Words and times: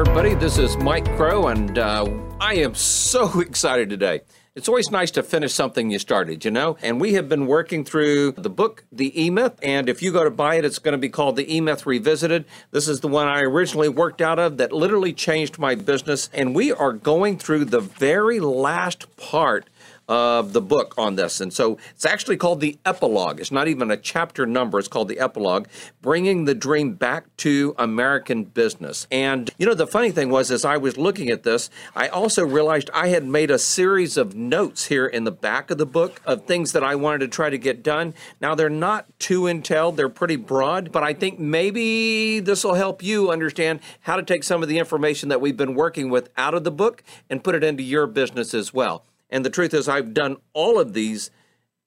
Everybody, 0.00 0.32
this 0.32 0.56
is 0.56 0.78
Mike 0.78 1.04
Crow, 1.14 1.48
and 1.48 1.76
uh, 1.76 2.10
I 2.40 2.54
am 2.54 2.74
so 2.74 3.40
excited 3.42 3.90
today. 3.90 4.22
It's 4.54 4.66
always 4.66 4.90
nice 4.90 5.10
to 5.10 5.22
finish 5.22 5.52
something 5.52 5.90
you 5.90 5.98
started, 5.98 6.42
you 6.42 6.50
know? 6.50 6.78
And 6.80 6.98
we 6.98 7.12
have 7.14 7.28
been 7.28 7.46
working 7.46 7.84
through 7.84 8.32
the 8.32 8.48
book, 8.48 8.86
The 8.90 9.24
E 9.24 9.28
Myth. 9.28 9.58
And 9.62 9.90
if 9.90 10.02
you 10.02 10.10
go 10.10 10.24
to 10.24 10.30
buy 10.30 10.54
it, 10.54 10.64
it's 10.64 10.78
going 10.78 10.92
to 10.92 10.98
be 10.98 11.10
called 11.10 11.36
The 11.36 11.54
E 11.54 11.60
Myth 11.60 11.84
Revisited. 11.84 12.46
This 12.70 12.88
is 12.88 13.00
the 13.00 13.08
one 13.08 13.28
I 13.28 13.42
originally 13.42 13.90
worked 13.90 14.22
out 14.22 14.38
of 14.38 14.56
that 14.56 14.72
literally 14.72 15.12
changed 15.12 15.58
my 15.58 15.74
business. 15.74 16.30
And 16.32 16.54
we 16.54 16.72
are 16.72 16.94
going 16.94 17.36
through 17.36 17.66
the 17.66 17.80
very 17.80 18.40
last 18.40 19.14
part 19.18 19.68
of 20.10 20.52
the 20.52 20.60
book 20.60 20.92
on 20.98 21.14
this. 21.14 21.40
And 21.40 21.52
so 21.52 21.78
it's 21.90 22.04
actually 22.04 22.36
called 22.36 22.60
the 22.60 22.76
epilogue. 22.84 23.38
It's 23.38 23.52
not 23.52 23.68
even 23.68 23.92
a 23.92 23.96
chapter 23.96 24.44
number, 24.44 24.80
it's 24.80 24.88
called 24.88 25.08
the 25.08 25.20
epilogue, 25.20 25.68
bringing 26.02 26.46
the 26.46 26.54
dream 26.54 26.94
back 26.94 27.24
to 27.38 27.76
American 27.78 28.42
business. 28.42 29.06
And 29.12 29.50
you 29.56 29.66
know, 29.66 29.74
the 29.74 29.86
funny 29.86 30.10
thing 30.10 30.28
was, 30.28 30.50
as 30.50 30.64
I 30.64 30.78
was 30.78 30.98
looking 30.98 31.30
at 31.30 31.44
this, 31.44 31.70
I 31.94 32.08
also 32.08 32.44
realized 32.44 32.90
I 32.92 33.08
had 33.08 33.24
made 33.24 33.52
a 33.52 33.58
series 33.58 34.16
of 34.16 34.34
notes 34.34 34.86
here 34.86 35.06
in 35.06 35.22
the 35.22 35.30
back 35.30 35.70
of 35.70 35.78
the 35.78 35.86
book 35.86 36.20
of 36.26 36.44
things 36.44 36.72
that 36.72 36.82
I 36.82 36.96
wanted 36.96 37.20
to 37.20 37.28
try 37.28 37.48
to 37.48 37.58
get 37.58 37.84
done. 37.84 38.12
Now, 38.40 38.56
they're 38.56 38.68
not 38.68 39.06
too 39.20 39.46
entailed, 39.46 39.96
they're 39.96 40.08
pretty 40.08 40.36
broad, 40.36 40.90
but 40.90 41.04
I 41.04 41.14
think 41.14 41.38
maybe 41.38 42.40
this 42.40 42.64
will 42.64 42.74
help 42.74 43.00
you 43.00 43.30
understand 43.30 43.78
how 44.00 44.16
to 44.16 44.24
take 44.24 44.42
some 44.42 44.60
of 44.60 44.68
the 44.68 44.78
information 44.78 45.28
that 45.28 45.40
we've 45.40 45.56
been 45.56 45.76
working 45.76 46.10
with 46.10 46.30
out 46.36 46.54
of 46.54 46.64
the 46.64 46.72
book 46.72 47.04
and 47.28 47.44
put 47.44 47.54
it 47.54 47.62
into 47.62 47.84
your 47.84 48.08
business 48.08 48.54
as 48.54 48.74
well. 48.74 49.04
And 49.30 49.44
the 49.44 49.50
truth 49.50 49.72
is, 49.74 49.88
I've 49.88 50.12
done 50.12 50.36
all 50.52 50.78
of 50.78 50.92
these 50.92 51.30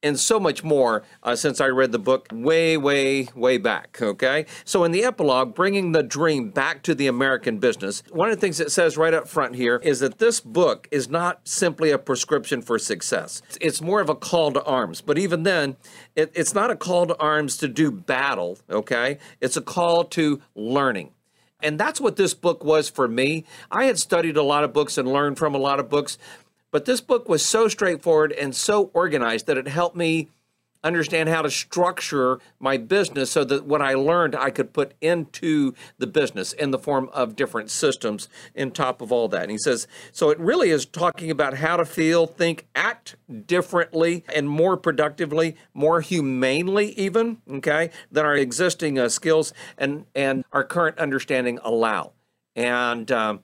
and 0.03 0.19
so 0.19 0.39
much 0.39 0.63
more 0.63 1.03
uh, 1.23 1.35
since 1.35 1.61
I 1.61 1.67
read 1.67 1.93
the 1.93 1.99
book 1.99 2.27
way, 2.31 2.77
way, 2.77 3.29
way 3.35 3.57
back. 3.57 3.99
Okay. 4.01 4.45
So, 4.65 4.83
in 4.83 4.91
the 4.91 5.03
epilogue, 5.03 5.55
bringing 5.55 5.93
the 5.93 6.03
dream 6.03 6.49
back 6.49 6.83
to 6.83 6.93
the 6.93 7.07
American 7.07 7.57
business, 7.57 8.03
one 8.11 8.29
of 8.29 8.35
the 8.35 8.41
things 8.41 8.59
it 8.59 8.71
says 8.71 8.97
right 8.97 9.13
up 9.13 9.27
front 9.27 9.55
here 9.55 9.77
is 9.81 10.01
that 10.01 10.19
this 10.19 10.41
book 10.41 10.87
is 10.91 11.09
not 11.09 11.47
simply 11.47 11.89
a 11.91 11.97
prescription 11.97 12.61
for 12.61 12.77
success, 12.77 13.41
it's 13.61 13.81
more 13.81 14.01
of 14.01 14.09
a 14.09 14.15
call 14.15 14.51
to 14.51 14.63
arms. 14.63 15.01
But 15.01 15.17
even 15.17 15.43
then, 15.43 15.77
it, 16.15 16.31
it's 16.35 16.53
not 16.53 16.69
a 16.69 16.75
call 16.75 17.07
to 17.07 17.17
arms 17.17 17.57
to 17.57 17.67
do 17.67 17.89
battle. 17.89 18.59
Okay. 18.69 19.17
It's 19.39 19.55
a 19.55 19.61
call 19.61 20.03
to 20.05 20.41
learning. 20.53 21.11
And 21.63 21.79
that's 21.79 22.01
what 22.01 22.17
this 22.17 22.33
book 22.33 22.63
was 22.63 22.89
for 22.89 23.07
me. 23.07 23.45
I 23.71 23.85
had 23.85 23.97
studied 23.97 24.35
a 24.35 24.43
lot 24.43 24.65
of 24.65 24.73
books 24.73 24.97
and 24.97 25.07
learned 25.07 25.37
from 25.37 25.55
a 25.55 25.57
lot 25.57 25.79
of 25.79 25.87
books, 25.89 26.17
but 26.73 26.85
this 26.85 27.01
book 27.01 27.29
was 27.29 27.45
so 27.45 27.67
straightforward 27.67 28.31
and 28.31 28.55
so 28.55 28.89
organized 28.95 29.45
that 29.45 29.59
it 29.59 29.67
helped 29.67 29.95
me 29.95 30.29
understand 30.83 31.29
how 31.29 31.43
to 31.43 31.51
structure 31.51 32.39
my 32.59 32.77
business 32.77 33.29
so 33.29 33.43
that 33.43 33.63
what 33.63 33.79
I 33.79 33.93
learned 33.93 34.35
I 34.35 34.49
could 34.49 34.73
put 34.73 34.95
into 34.99 35.75
the 35.99 36.07
business 36.07 36.51
in 36.51 36.71
the 36.71 36.79
form 36.79 37.11
of 37.13 37.35
different 37.35 37.69
systems 37.69 38.27
in 38.55 38.71
top 38.71 39.01
of 39.01 39.11
all 39.11 39.27
that. 39.29 39.43
And 39.43 39.51
he 39.51 39.57
says, 39.59 39.87
so 40.11 40.31
it 40.31 40.39
really 40.39 40.71
is 40.71 40.87
talking 40.87 41.29
about 41.29 41.53
how 41.53 41.77
to 41.77 41.85
feel, 41.85 42.25
think, 42.25 42.65
act 42.73 43.17
differently 43.45 44.25
and 44.33 44.49
more 44.49 44.75
productively, 44.75 45.55
more 45.75 46.01
humanely 46.01 46.93
even, 46.93 47.37
okay, 47.49 47.91
than 48.11 48.25
our 48.25 48.35
existing 48.35 48.97
uh, 48.97 49.09
skills 49.09 49.53
and, 49.77 50.07
and 50.15 50.43
our 50.51 50.63
current 50.63 50.97
understanding 50.97 51.59
allow. 51.63 52.13
And, 52.55 53.11
um, 53.11 53.43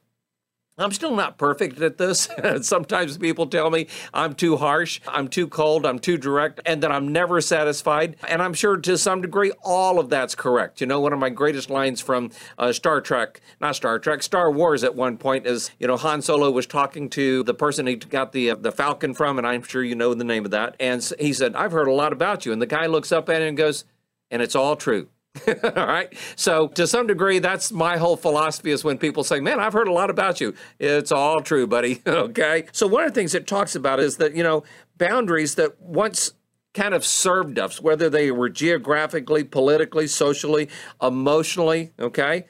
I'm 0.79 0.91
still 0.91 1.15
not 1.15 1.37
perfect 1.37 1.81
at 1.81 1.97
this. 1.97 2.29
Sometimes 2.61 3.17
people 3.17 3.47
tell 3.47 3.69
me 3.69 3.87
I'm 4.13 4.33
too 4.33 4.57
harsh, 4.57 5.01
I'm 5.07 5.27
too 5.27 5.47
cold, 5.47 5.85
I'm 5.85 5.99
too 5.99 6.17
direct, 6.17 6.61
and 6.65 6.81
that 6.83 6.91
I'm 6.91 7.11
never 7.11 7.41
satisfied. 7.41 8.15
And 8.27 8.41
I'm 8.41 8.53
sure 8.53 8.77
to 8.77 8.97
some 8.97 9.21
degree 9.21 9.51
all 9.61 9.99
of 9.99 10.09
that's 10.09 10.35
correct. 10.35 10.79
You 10.79 10.87
know, 10.87 11.01
one 11.01 11.13
of 11.13 11.19
my 11.19 11.29
greatest 11.29 11.69
lines 11.69 11.99
from 11.99 12.31
uh, 12.57 12.71
Star 12.71 13.01
Trek, 13.01 13.41
not 13.59 13.75
Star 13.75 13.99
Trek, 13.99 14.23
Star 14.23 14.49
Wars 14.51 14.83
at 14.83 14.95
one 14.95 15.17
point 15.17 15.45
is, 15.45 15.71
you 15.79 15.87
know, 15.87 15.97
Han 15.97 16.21
Solo 16.21 16.49
was 16.49 16.65
talking 16.65 17.09
to 17.09 17.43
the 17.43 17.53
person 17.53 17.85
he 17.85 17.95
got 17.95 18.31
the 18.31 18.51
uh, 18.51 18.55
the 18.55 18.71
Falcon 18.71 19.13
from, 19.13 19.37
and 19.37 19.45
I'm 19.45 19.63
sure 19.63 19.83
you 19.83 19.95
know 19.95 20.13
the 20.13 20.23
name 20.23 20.45
of 20.45 20.51
that. 20.51 20.75
And 20.79 20.99
he 21.19 21.33
said, 21.33 21.55
"I've 21.55 21.71
heard 21.71 21.87
a 21.87 21.93
lot 21.93 22.13
about 22.13 22.45
you." 22.45 22.53
And 22.53 22.61
the 22.61 22.65
guy 22.65 22.85
looks 22.85 23.11
up 23.11 23.29
at 23.29 23.41
him 23.41 23.49
and 23.49 23.57
goes, 23.57 23.83
"And 24.31 24.41
it's 24.41 24.55
all 24.55 24.75
true." 24.75 25.09
All 25.47 25.87
right. 25.87 26.11
So, 26.35 26.69
to 26.69 26.87
some 26.87 27.07
degree, 27.07 27.39
that's 27.39 27.71
my 27.71 27.97
whole 27.97 28.17
philosophy 28.17 28.71
is 28.71 28.83
when 28.83 28.97
people 28.97 29.23
say, 29.23 29.39
Man, 29.39 29.59
I've 29.59 29.73
heard 29.73 29.87
a 29.87 29.93
lot 29.93 30.09
about 30.09 30.41
you. 30.41 30.55
It's 30.79 31.11
all 31.11 31.41
true, 31.41 31.67
buddy. 31.67 32.01
okay. 32.07 32.65
So, 32.71 32.87
one 32.87 33.03
of 33.03 33.13
the 33.13 33.19
things 33.19 33.35
it 33.35 33.45
talks 33.45 33.75
about 33.75 33.99
is 33.99 34.17
that, 34.17 34.35
you 34.35 34.43
know, 34.43 34.63
boundaries 34.97 35.55
that 35.55 35.79
once 35.79 36.33
kind 36.73 36.93
of 36.93 37.05
served 37.05 37.59
us, 37.59 37.81
whether 37.81 38.09
they 38.09 38.31
were 38.31 38.49
geographically, 38.49 39.43
politically, 39.43 40.07
socially, 40.07 40.69
emotionally, 41.01 41.91
okay? 41.99 42.45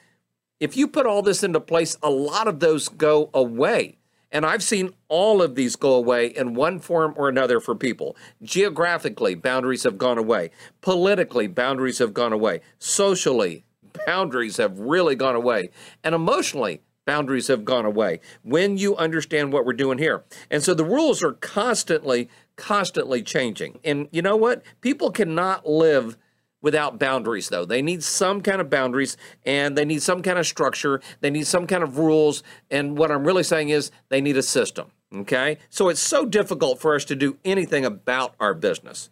If 0.60 0.76
you 0.76 0.88
put 0.88 1.06
all 1.06 1.22
this 1.22 1.44
into 1.44 1.60
place, 1.60 1.98
a 2.04 2.10
lot 2.10 2.48
of 2.48 2.60
those 2.60 2.90
go 2.90 3.30
away. 3.34 3.99
And 4.32 4.46
I've 4.46 4.64
seen 4.64 4.92
all 5.08 5.42
of 5.42 5.56
these 5.56 5.76
go 5.76 5.94
away 5.94 6.28
in 6.28 6.54
one 6.54 6.80
form 6.80 7.14
or 7.18 7.30
another 7.30 7.60
for 7.60 7.76
people. 7.76 8.16
Geographically, 8.42 9.36
boundaries 9.36 9.84
have 9.84 9.98
gone 9.98 10.18
away. 10.18 10.52
Politically, 10.82 11.48
boundaries 11.48 11.98
have 11.98 12.14
gone 12.14 12.34
away. 12.34 12.62
Socially, 12.78 13.66
boundaries 14.06 14.58
have 14.58 14.80
really 14.80 15.16
gone 15.16 15.36
away. 15.36 15.72
And 16.04 16.14
emotionally, 16.14 16.82
boundaries 17.06 17.48
have 17.48 17.66
gone 17.66 17.86
away 17.86 18.20
when 18.44 18.78
you 18.78 18.96
understand 18.96 19.52
what 19.52 19.66
we're 19.66 19.74
doing 19.74 19.98
here. 19.98 20.24
And 20.52 20.62
so 20.62 20.76
the 20.76 20.86
rules 20.86 21.24
are 21.24 21.34
constantly, 21.34 22.30
constantly 22.56 23.24
changing. 23.24 23.80
And 23.84 24.08
you 24.12 24.22
know 24.22 24.36
what? 24.36 24.62
People 24.82 25.10
cannot 25.10 25.68
live 25.68 26.18
without 26.62 27.00
boundaries, 27.00 27.50
though. 27.50 27.66
They 27.66 27.82
need 27.82 28.04
some 28.04 28.42
kind 28.42 28.62
of 28.62 28.70
boundaries 28.70 29.18
and 29.46 29.78
they 29.78 29.86
need 29.86 30.02
some 30.02 30.22
kind 30.22 30.38
of 30.38 30.46
structure. 30.46 31.02
They 31.22 31.30
need 31.30 31.48
some 31.48 31.68
kind 31.68 31.84
of 31.84 31.98
rules. 31.98 32.44
And 32.70 32.98
what 32.98 33.12
I'm 33.12 33.26
really 33.26 33.44
saying 33.44 33.70
is 33.70 33.92
they 34.10 34.22
need 34.22 34.38
a 34.38 34.44
system. 34.44 34.92
Okay? 35.16 35.58
So 35.70 35.90
it's 35.90 36.02
so 36.02 36.26
difficult 36.26 36.80
for 36.80 36.96
us 36.96 37.06
to 37.06 37.16
do 37.16 37.38
anything 37.44 37.86
about 37.86 38.36
our 38.40 38.54
business. 38.54 39.10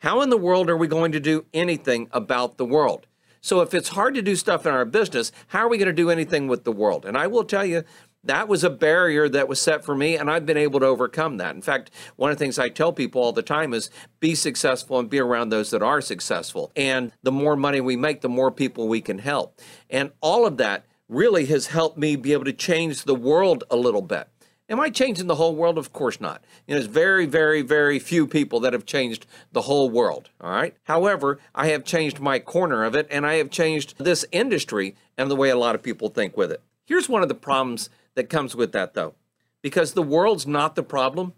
How 0.00 0.20
in 0.20 0.30
the 0.30 0.36
world 0.36 0.68
are 0.68 0.76
we 0.76 0.86
going 0.86 1.12
to 1.12 1.20
do 1.20 1.46
anything 1.52 2.08
about 2.12 2.58
the 2.58 2.66
world? 2.66 3.06
So 3.40 3.60
if 3.60 3.74
it's 3.74 3.90
hard 3.90 4.14
to 4.16 4.22
do 4.22 4.34
stuff 4.34 4.66
in 4.66 4.72
our 4.72 4.84
business, 4.84 5.30
how 5.48 5.60
are 5.60 5.68
we 5.68 5.78
going 5.78 5.86
to 5.86 5.92
do 5.92 6.10
anything 6.10 6.48
with 6.48 6.64
the 6.64 6.72
world? 6.72 7.04
And 7.04 7.16
I 7.16 7.28
will 7.28 7.44
tell 7.44 7.64
you, 7.64 7.84
that 8.26 8.48
was 8.48 8.64
a 8.64 8.70
barrier 8.70 9.28
that 9.28 9.48
was 9.48 9.60
set 9.60 9.84
for 9.84 9.94
me, 9.94 10.16
and 10.16 10.30
I've 10.30 10.46
been 10.46 10.56
able 10.56 10.80
to 10.80 10.86
overcome 10.86 11.38
that. 11.38 11.54
In 11.54 11.62
fact, 11.62 11.90
one 12.16 12.30
of 12.30 12.38
the 12.38 12.44
things 12.44 12.58
I 12.58 12.68
tell 12.68 12.92
people 12.92 13.22
all 13.22 13.32
the 13.32 13.42
time 13.42 13.72
is 13.74 13.90
be 14.20 14.34
successful 14.34 14.98
and 14.98 15.10
be 15.10 15.18
around 15.18 15.48
those 15.48 15.70
that 15.70 15.82
are 15.82 16.00
successful. 16.00 16.72
And 16.76 17.12
the 17.22 17.32
more 17.32 17.56
money 17.56 17.80
we 17.80 17.96
make, 17.96 18.20
the 18.20 18.28
more 18.28 18.50
people 18.50 18.88
we 18.88 19.00
can 19.00 19.18
help. 19.18 19.60
And 19.90 20.12
all 20.20 20.46
of 20.46 20.56
that 20.58 20.84
really 21.08 21.46
has 21.46 21.68
helped 21.68 21.98
me 21.98 22.16
be 22.16 22.32
able 22.32 22.44
to 22.44 22.52
change 22.52 23.04
the 23.04 23.14
world 23.14 23.64
a 23.70 23.76
little 23.76 24.02
bit. 24.02 24.28
Am 24.68 24.80
I 24.80 24.90
changing 24.90 25.28
the 25.28 25.36
whole 25.36 25.54
world? 25.54 25.78
Of 25.78 25.92
course 25.92 26.20
not. 26.20 26.42
You 26.66 26.74
know, 26.74 26.80
there's 26.80 26.92
very, 26.92 27.24
very, 27.24 27.62
very 27.62 28.00
few 28.00 28.26
people 28.26 28.58
that 28.60 28.72
have 28.72 28.84
changed 28.84 29.24
the 29.52 29.62
whole 29.62 29.88
world. 29.88 30.30
All 30.40 30.50
right. 30.50 30.74
However, 30.84 31.38
I 31.54 31.68
have 31.68 31.84
changed 31.84 32.18
my 32.18 32.40
corner 32.40 32.82
of 32.82 32.96
it 32.96 33.06
and 33.08 33.24
I 33.24 33.34
have 33.34 33.50
changed 33.50 33.94
this 33.98 34.24
industry 34.32 34.96
and 35.16 35.30
the 35.30 35.36
way 35.36 35.50
a 35.50 35.56
lot 35.56 35.76
of 35.76 35.84
people 35.84 36.08
think 36.08 36.36
with 36.36 36.50
it. 36.50 36.62
Here's 36.84 37.08
one 37.08 37.22
of 37.22 37.28
the 37.28 37.34
problems 37.34 37.90
that 38.16 38.28
comes 38.28 38.56
with 38.56 38.72
that, 38.72 38.94
though, 38.94 39.14
because 39.62 39.92
the 39.92 40.02
world's 40.02 40.46
not 40.46 40.74
the 40.74 40.82
problem. 40.82 41.34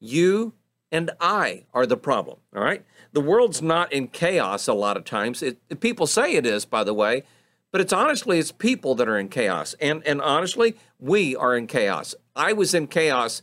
You 0.00 0.54
and 0.90 1.10
I 1.20 1.66
are 1.74 1.86
the 1.86 1.98
problem, 1.98 2.38
all 2.56 2.64
right? 2.64 2.84
The 3.12 3.20
world's 3.20 3.60
not 3.60 3.92
in 3.92 4.08
chaos 4.08 4.66
a 4.66 4.72
lot 4.72 4.96
of 4.96 5.04
times. 5.04 5.42
It, 5.42 5.80
people 5.80 6.06
say 6.06 6.34
it 6.34 6.46
is, 6.46 6.64
by 6.64 6.82
the 6.82 6.94
way, 6.94 7.24
But 7.72 7.80
it's 7.80 7.92
honestly, 7.92 8.38
it's 8.38 8.52
people 8.52 8.94
that 8.96 9.08
are 9.08 9.18
in 9.18 9.28
chaos. 9.28 9.74
And, 9.80 10.04
and 10.06 10.20
honestly, 10.20 10.76
we 10.98 11.36
are 11.36 11.56
in 11.56 11.66
chaos. 11.66 12.14
I 12.34 12.52
was 12.52 12.74
in 12.74 12.88
chaos 12.88 13.42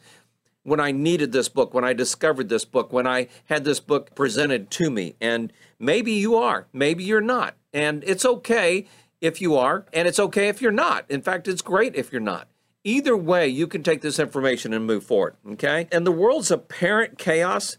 when 0.64 0.80
I 0.82 0.92
needed 0.92 1.32
this 1.32 1.48
book, 1.48 1.74
when 1.74 1.86
I 1.86 1.94
discovered 1.94 2.50
this 2.50 2.66
book, 2.66 2.92
when 2.92 3.08
I 3.08 3.30
had 3.46 3.64
this 3.64 3.80
book 3.80 4.16
presented 4.16 4.70
to 4.72 4.92
me. 4.92 5.16
And 5.22 5.54
maybe 5.80 6.12
you 6.12 6.36
are, 6.36 6.68
maybe 6.74 7.06
you're 7.06 7.22
not. 7.22 7.56
And 7.74 8.04
it's 8.06 8.26
okay 8.26 8.86
if 9.22 9.42
you 9.42 9.56
are, 9.56 9.86
and 9.94 10.08
it's 10.08 10.20
okay 10.20 10.48
if 10.48 10.62
you're 10.62 10.72
not. 10.72 11.06
In 11.10 11.22
fact, 11.22 11.48
it's 11.48 11.62
great 11.62 11.96
if 11.96 12.12
you're 12.12 12.22
not. 12.22 12.48
Either 12.84 13.18
way, 13.18 13.48
you 13.48 13.68
can 13.68 13.84
take 13.84 14.02
this 14.02 14.20
information 14.20 14.74
and 14.74 14.86
move 14.86 15.04
forward, 15.04 15.36
okay? 15.52 15.88
And 15.92 16.06
the 16.06 16.12
world's 16.12 16.52
apparent 16.52 17.18
chaos 17.18 17.78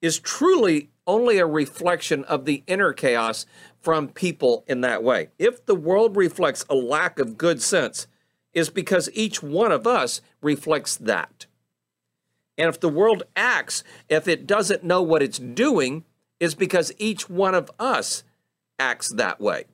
is 0.00 0.18
truly 0.18 0.90
only 1.06 1.38
a 1.38 1.46
reflection 1.46 2.24
of 2.24 2.44
the 2.44 2.62
inner 2.66 2.92
chaos 2.92 3.46
from 3.80 4.08
people 4.08 4.64
in 4.66 4.80
that 4.80 5.02
way. 5.02 5.28
If 5.38 5.66
the 5.66 5.74
world 5.74 6.16
reflects 6.16 6.64
a 6.68 6.74
lack 6.74 7.18
of 7.18 7.38
good 7.38 7.62
sense, 7.62 8.06
is 8.52 8.70
because 8.70 9.10
each 9.12 9.42
one 9.42 9.70
of 9.70 9.86
us 9.86 10.22
reflects 10.40 10.96
that. 10.96 11.44
And 12.56 12.68
if 12.70 12.80
the 12.80 12.88
world 12.88 13.22
acts, 13.36 13.84
if 14.08 14.26
it 14.26 14.46
doesn't 14.46 14.82
know 14.82 15.02
what 15.02 15.22
it's 15.22 15.38
doing, 15.38 16.04
is 16.40 16.54
because 16.54 16.90
each 16.96 17.28
one 17.28 17.54
of 17.54 17.70
us 17.78 18.24
acts 18.78 19.12
that 19.12 19.40
way. 19.40 19.64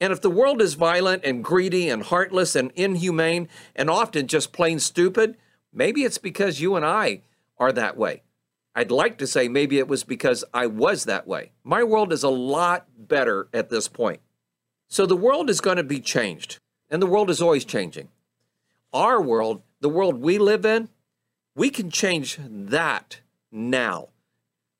And 0.00 0.12
if 0.12 0.20
the 0.20 0.30
world 0.30 0.60
is 0.60 0.74
violent 0.74 1.24
and 1.24 1.42
greedy 1.42 1.88
and 1.88 2.02
heartless 2.02 2.54
and 2.54 2.70
inhumane 2.74 3.48
and 3.74 3.88
often 3.88 4.26
just 4.26 4.52
plain 4.52 4.78
stupid, 4.78 5.36
maybe 5.72 6.04
it's 6.04 6.18
because 6.18 6.60
you 6.60 6.76
and 6.76 6.84
I 6.84 7.22
are 7.58 7.72
that 7.72 7.96
way. 7.96 8.22
I'd 8.74 8.90
like 8.90 9.16
to 9.18 9.26
say 9.26 9.48
maybe 9.48 9.78
it 9.78 9.88
was 9.88 10.04
because 10.04 10.44
I 10.52 10.66
was 10.66 11.04
that 11.04 11.26
way. 11.26 11.52
My 11.64 11.82
world 11.82 12.12
is 12.12 12.22
a 12.22 12.28
lot 12.28 12.86
better 12.98 13.48
at 13.54 13.70
this 13.70 13.88
point. 13.88 14.20
So 14.88 15.06
the 15.06 15.16
world 15.16 15.48
is 15.48 15.62
going 15.62 15.78
to 15.78 15.82
be 15.82 15.98
changed, 15.98 16.58
and 16.90 17.00
the 17.00 17.06
world 17.06 17.30
is 17.30 17.40
always 17.40 17.64
changing. 17.64 18.08
Our 18.92 19.20
world, 19.20 19.62
the 19.80 19.88
world 19.88 20.20
we 20.20 20.36
live 20.38 20.66
in, 20.66 20.90
we 21.54 21.70
can 21.70 21.90
change 21.90 22.38
that 22.38 23.20
now. 23.50 24.10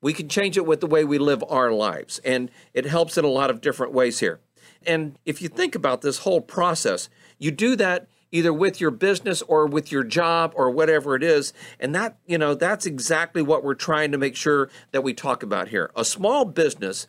We 0.02 0.12
can 0.12 0.28
change 0.28 0.58
it 0.58 0.66
with 0.66 0.80
the 0.80 0.86
way 0.86 1.04
we 1.04 1.16
live 1.16 1.42
our 1.48 1.72
lives, 1.72 2.18
and 2.18 2.50
it 2.74 2.84
helps 2.84 3.16
in 3.16 3.24
a 3.24 3.28
lot 3.28 3.48
of 3.48 3.62
different 3.62 3.94
ways 3.94 4.20
here. 4.20 4.40
And 4.84 5.18
if 5.24 5.40
you 5.40 5.48
think 5.48 5.74
about 5.74 6.02
this 6.02 6.18
whole 6.18 6.40
process, 6.40 7.08
you 7.38 7.50
do 7.50 7.76
that 7.76 8.08
either 8.32 8.52
with 8.52 8.80
your 8.80 8.90
business 8.90 9.40
or 9.42 9.66
with 9.66 9.90
your 9.92 10.04
job 10.04 10.52
or 10.56 10.70
whatever 10.70 11.14
it 11.14 11.22
is. 11.22 11.52
And 11.78 11.94
that, 11.94 12.18
you 12.26 12.36
know, 12.36 12.54
that's 12.54 12.84
exactly 12.84 13.40
what 13.40 13.64
we're 13.64 13.74
trying 13.74 14.12
to 14.12 14.18
make 14.18 14.36
sure 14.36 14.68
that 14.90 15.02
we 15.02 15.14
talk 15.14 15.42
about 15.42 15.68
here. 15.68 15.90
A 15.96 16.04
small 16.04 16.44
business 16.44 17.06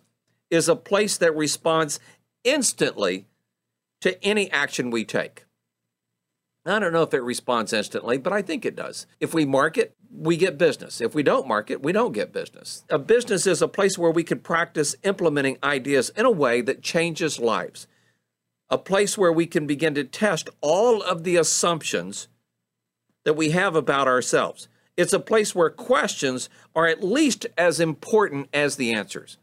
is 0.50 0.70
a 0.70 0.76
place 0.76 1.18
that 1.18 1.36
responds 1.36 2.00
instantly 2.44 3.26
to 4.02 4.24
any 4.24 4.50
action 4.52 4.90
we 4.90 5.04
take. 5.04 5.46
I 6.66 6.80
don't 6.80 6.94
know 6.94 7.04
if 7.04 7.14
it 7.14 7.24
responds 7.24 7.74
instantly, 7.74 8.18
but 8.18 8.34
I 8.34 8.42
think 8.42 8.66
it 8.66 8.76
does. 8.76 9.08
If 9.20 9.34
we 9.34 9.46
market, 9.46 9.96
we 10.12 10.38
get 10.38 10.58
business. 10.58 11.02
If 11.02 11.14
we 11.14 11.24
don't 11.24 11.48
market, 11.48 11.82
we 11.82 11.92
don't 11.92 12.12
get 12.12 12.34
business. 12.34 12.84
A 12.90 13.00
business 13.00 13.46
is 13.48 13.62
a 13.62 13.68
place 13.68 13.98
where 13.98 14.12
we 14.12 14.24
can 14.24 14.40
practice 14.40 14.96
implementing 15.04 15.58
ideas 15.64 16.10
in 16.16 16.26
a 16.26 16.32
way 16.32 16.62
that 16.62 16.82
changes 16.82 17.40
lives. 17.40 17.88
A 18.70 18.78
place 18.78 19.18
where 19.18 19.32
we 19.32 19.46
can 19.46 19.68
begin 19.68 19.96
to 19.96 20.04
test 20.04 20.50
all 20.62 21.02
of 21.02 21.24
the 21.24 21.38
assumptions 21.38 22.28
that 23.24 23.36
we 23.36 23.52
have 23.52 23.76
about 23.76 24.08
ourselves. 24.08 24.68
It's 24.96 25.14
a 25.14 25.20
place 25.20 25.54
where 25.54 25.70
questions 25.70 26.50
are 26.76 26.88
at 26.88 27.04
least 27.04 27.46
as 27.58 27.80
important 27.80 28.50
as 28.54 28.76
the 28.76 28.94
answers. 28.94 29.38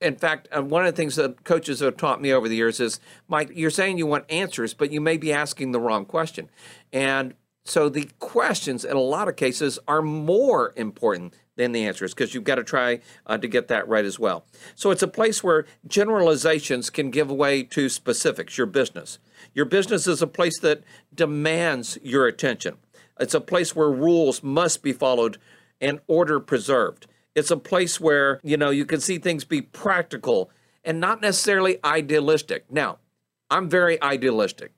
In 0.00 0.16
fact, 0.16 0.48
uh, 0.54 0.62
one 0.62 0.84
of 0.84 0.92
the 0.92 0.96
things 0.96 1.16
that 1.16 1.44
coaches 1.44 1.80
have 1.80 1.96
taught 1.96 2.20
me 2.20 2.32
over 2.32 2.48
the 2.48 2.56
years 2.56 2.80
is, 2.80 3.00
Mike, 3.28 3.50
you're 3.54 3.70
saying 3.70 3.96
you 3.96 4.06
want 4.06 4.30
answers, 4.30 4.74
but 4.74 4.92
you 4.92 5.00
may 5.00 5.16
be 5.16 5.32
asking 5.32 5.72
the 5.72 5.80
wrong 5.80 6.04
question. 6.04 6.50
And 6.92 7.34
so 7.68 7.88
the 7.88 8.08
questions, 8.20 8.84
in 8.84 8.96
a 8.96 9.00
lot 9.00 9.28
of 9.28 9.36
cases, 9.36 9.78
are 9.88 10.02
more 10.02 10.72
important 10.76 11.34
than 11.56 11.72
the 11.72 11.84
answers 11.84 12.14
because 12.14 12.32
you've 12.32 12.44
got 12.44 12.56
to 12.56 12.64
try 12.64 13.00
uh, 13.26 13.36
to 13.38 13.48
get 13.48 13.68
that 13.68 13.88
right 13.88 14.04
as 14.04 14.18
well. 14.18 14.44
So 14.74 14.90
it's 14.90 15.02
a 15.02 15.08
place 15.08 15.42
where 15.42 15.66
generalizations 15.86 16.90
can 16.90 17.10
give 17.10 17.30
way 17.30 17.64
to 17.64 17.88
specifics, 17.88 18.56
your 18.56 18.66
business. 18.68 19.18
Your 19.52 19.64
business 19.64 20.06
is 20.06 20.22
a 20.22 20.26
place 20.26 20.60
that 20.60 20.84
demands 21.14 21.98
your 22.02 22.26
attention. 22.26 22.76
It's 23.18 23.34
a 23.34 23.40
place 23.40 23.74
where 23.74 23.90
rules 23.90 24.42
must 24.42 24.82
be 24.82 24.92
followed 24.92 25.38
and 25.80 26.00
order 26.06 26.38
preserved. 26.38 27.06
It's 27.34 27.50
a 27.50 27.56
place 27.56 27.98
where, 28.00 28.40
you 28.44 28.56
know, 28.56 28.70
you 28.70 28.86
can 28.86 29.00
see 29.00 29.18
things 29.18 29.44
be 29.44 29.60
practical 29.60 30.50
and 30.84 31.00
not 31.00 31.20
necessarily 31.20 31.78
idealistic. 31.84 32.70
Now, 32.70 32.98
I'm 33.50 33.68
very 33.68 34.00
idealistic. 34.02 34.72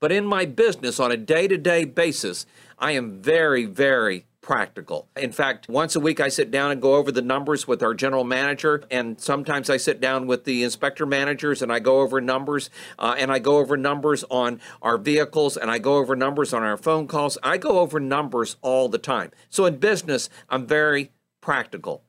But 0.00 0.12
in 0.12 0.26
my 0.26 0.44
business 0.44 1.00
on 1.00 1.10
a 1.10 1.16
day 1.16 1.48
to 1.48 1.56
day 1.56 1.84
basis, 1.84 2.46
I 2.78 2.92
am 2.92 3.22
very, 3.22 3.64
very 3.64 4.26
practical. 4.46 5.08
In 5.16 5.32
fact, 5.32 5.68
once 5.68 5.96
a 5.96 6.00
week 6.00 6.20
I 6.20 6.28
sit 6.28 6.52
down 6.52 6.70
and 6.70 6.80
go 6.80 6.94
over 6.94 7.10
the 7.10 7.20
numbers 7.20 7.66
with 7.66 7.82
our 7.82 7.94
general 7.94 8.22
manager, 8.22 8.84
and 8.92 9.20
sometimes 9.20 9.68
I 9.68 9.76
sit 9.76 10.00
down 10.00 10.28
with 10.28 10.44
the 10.44 10.62
inspector 10.62 11.04
managers 11.04 11.62
and 11.62 11.72
I 11.72 11.80
go 11.80 12.00
over 12.00 12.20
numbers, 12.20 12.70
uh, 12.98 13.16
and 13.18 13.32
I 13.32 13.40
go 13.40 13.56
over 13.56 13.76
numbers 13.76 14.22
on 14.30 14.60
our 14.82 14.98
vehicles, 14.98 15.56
and 15.56 15.68
I 15.68 15.78
go 15.78 15.96
over 15.96 16.14
numbers 16.14 16.52
on 16.52 16.62
our 16.62 16.76
phone 16.76 17.08
calls. 17.08 17.36
I 17.42 17.56
go 17.56 17.80
over 17.80 17.98
numbers 17.98 18.56
all 18.62 18.88
the 18.88 18.98
time. 18.98 19.32
So 19.48 19.64
in 19.64 19.78
business, 19.78 20.28
I'm 20.48 20.64
very 20.64 21.10
practical. 21.40 22.04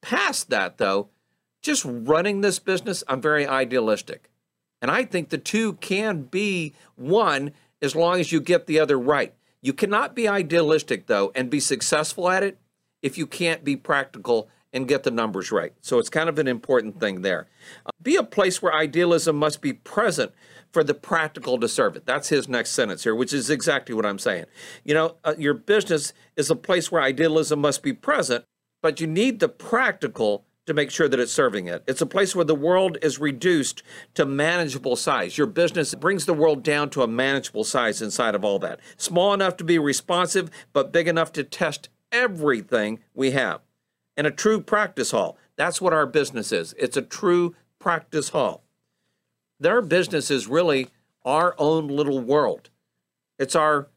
Past 0.00 0.50
that, 0.50 0.78
though, 0.78 1.08
just 1.60 1.84
running 1.84 2.40
this 2.40 2.60
business, 2.60 3.02
I'm 3.08 3.20
very 3.20 3.48
idealistic. 3.48 4.30
And 4.80 4.90
I 4.90 5.04
think 5.04 5.28
the 5.28 5.38
two 5.38 5.74
can 5.74 6.22
be 6.22 6.74
one 6.96 7.52
as 7.82 7.94
long 7.94 8.20
as 8.20 8.32
you 8.32 8.40
get 8.40 8.66
the 8.66 8.78
other 8.78 8.98
right. 8.98 9.34
You 9.60 9.72
cannot 9.72 10.14
be 10.14 10.28
idealistic, 10.28 11.06
though, 11.06 11.32
and 11.34 11.50
be 11.50 11.60
successful 11.60 12.28
at 12.28 12.42
it 12.42 12.58
if 13.02 13.18
you 13.18 13.26
can't 13.26 13.64
be 13.64 13.76
practical 13.76 14.48
and 14.72 14.86
get 14.86 15.02
the 15.02 15.10
numbers 15.10 15.50
right. 15.50 15.72
So 15.80 15.98
it's 15.98 16.10
kind 16.10 16.28
of 16.28 16.38
an 16.38 16.46
important 16.46 17.00
thing 17.00 17.22
there. 17.22 17.48
Uh, 17.86 17.90
be 18.02 18.16
a 18.16 18.22
place 18.22 18.60
where 18.60 18.74
idealism 18.74 19.36
must 19.36 19.60
be 19.60 19.72
present 19.72 20.32
for 20.72 20.84
the 20.84 20.94
practical 20.94 21.58
to 21.58 21.68
serve 21.68 21.96
it. 21.96 22.04
That's 22.04 22.28
his 22.28 22.48
next 22.48 22.70
sentence 22.70 23.04
here, 23.04 23.14
which 23.14 23.32
is 23.32 23.48
exactly 23.48 23.94
what 23.94 24.04
I'm 24.04 24.18
saying. 24.18 24.44
You 24.84 24.94
know, 24.94 25.16
uh, 25.24 25.34
your 25.38 25.54
business 25.54 26.12
is 26.36 26.50
a 26.50 26.56
place 26.56 26.92
where 26.92 27.02
idealism 27.02 27.60
must 27.60 27.82
be 27.82 27.94
present, 27.94 28.44
but 28.82 29.00
you 29.00 29.06
need 29.06 29.40
the 29.40 29.48
practical 29.48 30.44
to 30.68 30.74
make 30.74 30.90
sure 30.90 31.08
that 31.08 31.18
it's 31.18 31.32
serving 31.32 31.66
it. 31.66 31.82
It's 31.86 32.00
a 32.00 32.06
place 32.06 32.36
where 32.36 32.44
the 32.44 32.54
world 32.54 32.96
is 33.02 33.18
reduced 33.18 33.82
to 34.14 34.24
manageable 34.24 34.96
size. 34.96 35.36
Your 35.36 35.46
business 35.46 35.94
brings 35.94 36.24
the 36.24 36.34
world 36.34 36.62
down 36.62 36.90
to 36.90 37.02
a 37.02 37.08
manageable 37.08 37.64
size 37.64 38.00
inside 38.00 38.34
of 38.34 38.44
all 38.44 38.58
that. 38.60 38.80
Small 38.96 39.34
enough 39.34 39.56
to 39.56 39.64
be 39.64 39.78
responsive, 39.78 40.50
but 40.72 40.92
big 40.92 41.08
enough 41.08 41.32
to 41.32 41.44
test 41.44 41.88
everything 42.12 43.00
we 43.14 43.32
have. 43.32 43.60
And 44.16 44.26
a 44.26 44.30
true 44.30 44.60
practice 44.60 45.10
hall. 45.10 45.36
That's 45.56 45.80
what 45.80 45.92
our 45.92 46.06
business 46.06 46.52
is. 46.52 46.74
It's 46.78 46.96
a 46.96 47.02
true 47.02 47.54
practice 47.78 48.30
hall. 48.30 48.62
Their 49.60 49.82
business 49.82 50.30
is 50.30 50.46
really 50.46 50.88
our 51.24 51.54
own 51.58 51.88
little 51.88 52.20
world. 52.20 52.70
It's 53.38 53.56
our 53.56 53.88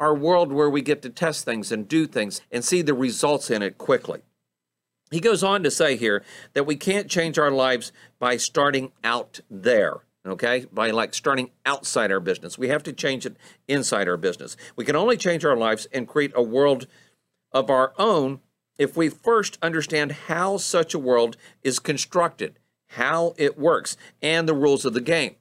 our 0.00 0.14
world 0.14 0.52
where 0.52 0.70
we 0.70 0.80
get 0.80 1.02
to 1.02 1.10
test 1.10 1.44
things 1.44 1.72
and 1.72 1.88
do 1.88 2.06
things 2.06 2.40
and 2.52 2.64
see 2.64 2.82
the 2.82 2.94
results 2.94 3.50
in 3.50 3.62
it 3.62 3.78
quickly. 3.78 4.20
He 5.10 5.20
goes 5.20 5.42
on 5.42 5.62
to 5.62 5.70
say 5.70 5.96
here 5.96 6.22
that 6.52 6.66
we 6.66 6.76
can't 6.76 7.08
change 7.08 7.38
our 7.38 7.50
lives 7.50 7.92
by 8.18 8.36
starting 8.36 8.92
out 9.02 9.40
there 9.50 10.02
okay? 10.26 10.66
By 10.70 10.90
like 10.90 11.14
starting 11.14 11.52
outside 11.64 12.12
our 12.12 12.20
business. 12.20 12.58
We 12.58 12.68
have 12.68 12.82
to 12.82 12.92
change 12.92 13.24
it 13.24 13.38
inside 13.66 14.08
our 14.08 14.18
business. 14.18 14.58
We 14.76 14.84
can 14.84 14.96
only 14.96 15.16
change 15.16 15.42
our 15.42 15.56
lives 15.56 15.86
and 15.90 16.06
create 16.06 16.32
a 16.34 16.42
world 16.42 16.86
of 17.50 17.70
our 17.70 17.94
own 17.96 18.40
if 18.76 18.94
we 18.94 19.08
first 19.08 19.56
understand 19.62 20.12
how 20.12 20.58
such 20.58 20.92
a 20.92 20.98
world 20.98 21.38
is 21.62 21.78
constructed 21.78 22.58
how 22.92 23.34
it 23.36 23.58
works 23.58 23.96
and 24.22 24.48
the 24.48 24.54
rules 24.54 24.84
of 24.84 24.94
the 24.94 25.00
game. 25.00 25.36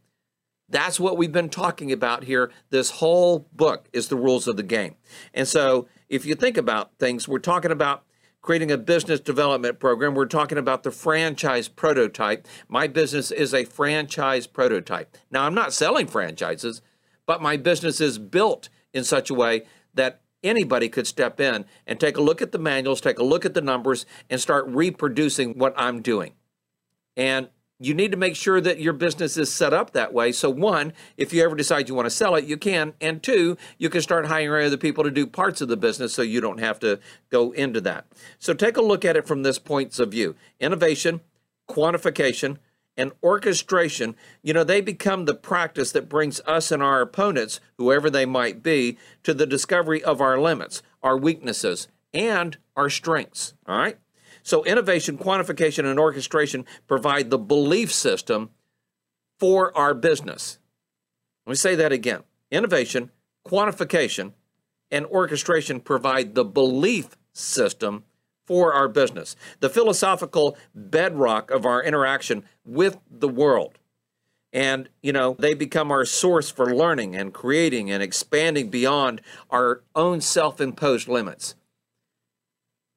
That's 0.69 0.99
what 0.99 1.17
we've 1.17 1.31
been 1.31 1.49
talking 1.49 1.93
about 1.93 2.25
here 2.25 2.51
this 2.69 2.89
whole 2.91 3.47
book 3.53 3.87
is 3.93 4.09
the 4.09 4.17
rules 4.17 4.47
of 4.47 4.57
the 4.57 4.63
game. 4.63 4.95
And 5.33 5.47
so 5.47 5.87
if 6.09 6.25
you 6.25 6.35
think 6.35 6.57
about 6.57 6.91
things 6.99 7.27
we're 7.27 7.39
talking 7.39 7.71
about 7.71 8.03
creating 8.47 8.71
a 8.71 8.77
business 8.77 9.19
development 9.19 9.77
program. 9.77 10.15
We're 10.15 10.25
talking 10.25 10.57
about 10.57 10.83
the 10.83 10.89
franchise 10.89 11.67
prototype. 11.67 12.47
My 12.69 12.87
business 12.87 13.29
is 13.29 13.53
a 13.53 13.65
franchise 13.65 14.47
prototype. 14.47 15.17
Now, 15.29 15.43
I'm 15.43 15.53
not 15.53 15.73
selling 15.73 16.07
franchises, 16.07 16.81
but 17.25 17.41
my 17.41 17.57
business 17.57 17.99
is 17.99 18.17
built 18.17 18.69
in 18.93 19.03
such 19.03 19.29
a 19.29 19.33
way 19.33 19.63
that 19.95 20.21
anybody 20.43 20.87
could 20.87 21.07
step 21.07 21.41
in 21.41 21.65
and 21.85 21.99
take 21.99 22.15
a 22.15 22.21
look 22.21 22.41
at 22.41 22.53
the 22.53 22.57
manuals, 22.57 23.01
take 23.01 23.19
a 23.19 23.23
look 23.23 23.43
at 23.43 23.53
the 23.53 23.59
numbers, 23.59 24.05
and 24.29 24.39
start 24.39 24.65
reproducing 24.69 25.59
what 25.59 25.73
I'm 25.75 26.01
doing. 26.01 26.31
And 27.17 27.49
you 27.79 27.93
need 27.93 28.11
to 28.11 28.17
make 28.17 28.35
sure 28.35 28.59
that 28.59 28.79
your 28.79 28.93
business 28.93 29.37
is 29.37 29.53
set 29.53 29.73
up 29.73 29.91
that 29.91 30.13
way. 30.13 30.31
So, 30.31 30.49
one, 30.49 30.93
if 31.15 31.31
you 31.31 31.43
ever 31.43 31.55
decide 31.55 31.87
you 31.87 31.95
want 31.95 32.07
to 32.07 32.11
sell 32.11 32.35
it, 32.35 32.45
you 32.45 32.57
can. 32.57 32.93
And 32.99 33.21
two, 33.21 33.57
you 33.77 33.89
can 33.89 34.01
start 34.01 34.27
hiring 34.27 34.65
other 34.65 34.77
people 34.77 35.03
to 35.03 35.11
do 35.11 35.27
parts 35.27 35.61
of 35.61 35.67
the 35.67 35.77
business 35.77 36.13
so 36.13 36.21
you 36.21 36.41
don't 36.41 36.59
have 36.59 36.79
to 36.79 36.99
go 37.29 37.51
into 37.51 37.79
that. 37.81 38.05
So, 38.39 38.53
take 38.53 38.77
a 38.77 38.81
look 38.81 39.05
at 39.05 39.15
it 39.15 39.27
from 39.27 39.43
this 39.43 39.59
points 39.59 39.99
of 39.99 40.11
view 40.11 40.35
innovation, 40.59 41.21
quantification, 41.69 42.57
and 42.97 43.11
orchestration, 43.23 44.15
you 44.41 44.53
know, 44.53 44.63
they 44.63 44.81
become 44.81 45.25
the 45.25 45.35
practice 45.35 45.91
that 45.91 46.09
brings 46.09 46.41
us 46.41 46.71
and 46.71 46.81
our 46.81 47.01
opponents, 47.01 47.59
whoever 47.77 48.09
they 48.09 48.25
might 48.25 48.63
be, 48.63 48.97
to 49.23 49.33
the 49.33 49.45
discovery 49.45 50.03
of 50.03 50.19
our 50.19 50.39
limits, 50.39 50.81
our 51.03 51.15
weaknesses, 51.15 51.87
and 52.13 52.57
our 52.75 52.89
strengths. 52.89 53.53
All 53.67 53.77
right? 53.77 53.99
So, 54.47 54.63
innovation, 54.63 55.17
quantification, 55.17 55.83
and 55.83 55.99
orchestration 55.99 56.65
provide 56.87 57.31
the 57.31 57.37
belief 57.37 57.93
system 57.93 58.51
for 59.37 59.77
our 59.77 59.93
business. 59.93 60.57
Let 61.45 61.51
me 61.51 61.55
say 61.57 61.75
that 61.75 61.91
again. 61.91 62.23
Innovation, 62.49 63.11
quantification, 63.45 64.31
and 64.89 65.05
orchestration 65.07 65.81
provide 65.81 66.33
the 66.33 66.45
belief 66.45 67.17
system 67.33 68.05
for 68.45 68.73
our 68.73 68.87
business, 68.87 69.35
the 69.59 69.69
philosophical 69.69 70.57
bedrock 70.73 71.51
of 71.51 71.65
our 71.65 71.83
interaction 71.83 72.45
with 72.63 72.99
the 73.11 73.27
world. 73.27 73.77
And, 74.53 74.87
you 75.03 75.11
know, 75.11 75.35
they 75.37 75.55
become 75.55 75.91
our 75.91 76.05
source 76.05 76.49
for 76.49 76.73
learning 76.73 77.17
and 77.17 77.33
creating 77.33 77.91
and 77.91 78.01
expanding 78.01 78.69
beyond 78.69 79.19
our 79.49 79.83
own 79.93 80.21
self 80.21 80.61
imposed 80.61 81.09
limits. 81.09 81.55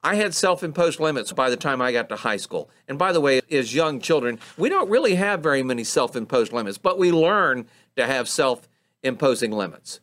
I 0.02 0.14
had 0.14 0.34
self 0.34 0.62
imposed 0.62 0.98
limits 0.98 1.32
by 1.32 1.50
the 1.50 1.56
time 1.56 1.82
I 1.82 1.92
got 1.92 2.08
to 2.08 2.16
high 2.16 2.38
school. 2.38 2.70
And 2.88 2.98
by 2.98 3.12
the 3.12 3.20
way, 3.20 3.40
as 3.50 3.74
young 3.74 4.00
children, 4.00 4.38
we 4.56 4.68
don't 4.68 4.88
really 4.88 5.16
have 5.16 5.42
very 5.42 5.62
many 5.62 5.84
self 5.84 6.16
imposed 6.16 6.52
limits, 6.52 6.78
but 6.78 6.98
we 6.98 7.12
learn 7.12 7.66
to 7.96 8.06
have 8.06 8.28
self 8.28 8.68
imposing 9.02 9.52
limits. 9.52 10.00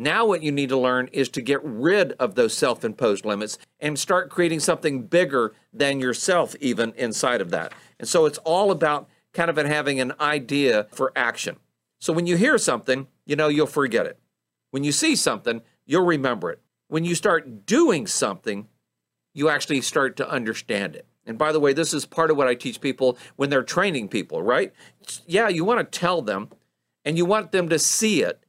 Now, 0.00 0.24
what 0.24 0.44
you 0.44 0.52
need 0.52 0.68
to 0.68 0.78
learn 0.78 1.08
is 1.12 1.28
to 1.30 1.42
get 1.42 1.60
rid 1.62 2.12
of 2.12 2.34
those 2.34 2.56
self 2.56 2.84
imposed 2.84 3.24
limits 3.24 3.58
and 3.78 3.98
start 3.98 4.30
creating 4.30 4.60
something 4.60 5.02
bigger 5.02 5.54
than 5.72 6.00
yourself, 6.00 6.54
even 6.60 6.92
inside 6.96 7.40
of 7.40 7.50
that. 7.50 7.72
And 7.98 8.08
so 8.08 8.24
it's 8.24 8.38
all 8.38 8.70
about 8.70 9.08
kind 9.34 9.50
of 9.50 9.56
having 9.56 10.00
an 10.00 10.12
idea 10.20 10.86
for 10.92 11.12
action. 11.14 11.56
So 12.00 12.12
when 12.12 12.26
you 12.26 12.36
hear 12.36 12.56
something, 12.58 13.08
you 13.26 13.36
know, 13.36 13.48
you'll 13.48 13.66
forget 13.66 14.06
it. 14.06 14.18
When 14.70 14.84
you 14.84 14.92
see 14.92 15.16
something, 15.16 15.62
you'll 15.84 16.06
remember 16.06 16.50
it. 16.50 16.60
When 16.88 17.04
you 17.04 17.14
start 17.14 17.66
doing 17.66 18.06
something, 18.06 18.68
you 19.38 19.48
actually 19.48 19.80
start 19.80 20.16
to 20.16 20.28
understand 20.28 20.96
it. 20.96 21.06
And 21.26 21.38
by 21.38 21.52
the 21.52 21.60
way, 21.60 21.72
this 21.72 21.94
is 21.94 22.06
part 22.06 22.30
of 22.30 22.36
what 22.36 22.48
I 22.48 22.54
teach 22.54 22.80
people 22.80 23.18
when 23.36 23.50
they're 23.50 23.62
training 23.62 24.08
people, 24.08 24.42
right? 24.42 24.72
Yeah, 25.26 25.48
you 25.48 25.64
want 25.64 25.80
to 25.80 25.98
tell 25.98 26.22
them 26.22 26.50
and 27.04 27.16
you 27.16 27.24
want 27.24 27.52
them 27.52 27.68
to 27.68 27.78
see 27.78 28.22
it 28.22 28.42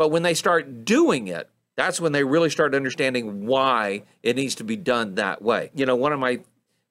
but 0.00 0.08
when 0.08 0.22
they 0.22 0.32
start 0.32 0.86
doing 0.86 1.28
it, 1.28 1.50
that's 1.76 2.00
when 2.00 2.12
they 2.12 2.24
really 2.24 2.48
start 2.48 2.74
understanding 2.74 3.44
why 3.44 4.04
it 4.22 4.34
needs 4.34 4.54
to 4.54 4.64
be 4.64 4.74
done 4.74 5.16
that 5.16 5.42
way. 5.42 5.70
You 5.74 5.84
know, 5.84 5.94
one 5.94 6.14
of 6.14 6.18
my 6.18 6.40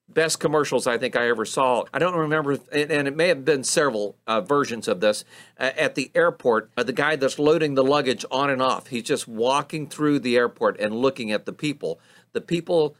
best 0.08 0.38
commercials 0.38 0.86
I 0.86 0.96
think 0.96 1.16
I 1.16 1.28
ever 1.28 1.44
saw. 1.44 1.86
I 1.92 1.98
don't 1.98 2.14
remember, 2.14 2.60
and 2.70 3.08
it 3.08 3.16
may 3.16 3.26
have 3.26 3.44
been 3.44 3.64
several 3.64 4.14
uh, 4.28 4.42
versions 4.42 4.86
of 4.86 5.00
this. 5.00 5.24
Uh, 5.58 5.72
at 5.76 5.96
the 5.96 6.12
airport, 6.14 6.70
uh, 6.76 6.84
the 6.84 6.92
guy 6.92 7.16
that's 7.16 7.40
loading 7.40 7.74
the 7.74 7.82
luggage 7.82 8.24
on 8.30 8.48
and 8.48 8.62
off, 8.62 8.86
he's 8.86 9.02
just 9.02 9.26
walking 9.26 9.88
through 9.88 10.20
the 10.20 10.36
airport 10.36 10.78
and 10.78 10.94
looking 10.94 11.32
at 11.32 11.46
the 11.46 11.52
people. 11.52 11.98
The 12.32 12.40
people 12.40 12.94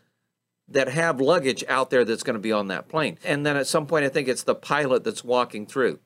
that 0.71 0.89
have 0.89 1.21
luggage 1.21 1.65
out 1.69 1.91
there 1.91 2.05
that's 2.05 2.23
going 2.23 2.35
to 2.35 2.41
be 2.41 2.53
on 2.53 2.69
that 2.69 2.89
plane. 2.89 3.19
And 3.25 3.45
then 3.45 3.57
at 3.57 3.67
some 3.67 3.87
point, 3.87 4.05
I 4.05 4.09
think 4.09 4.29
it's 4.29 4.45
the 4.45 4.55
pilot 4.55 5.05
that's 5.05 5.25
walking 5.25 5.67
through 5.67 5.99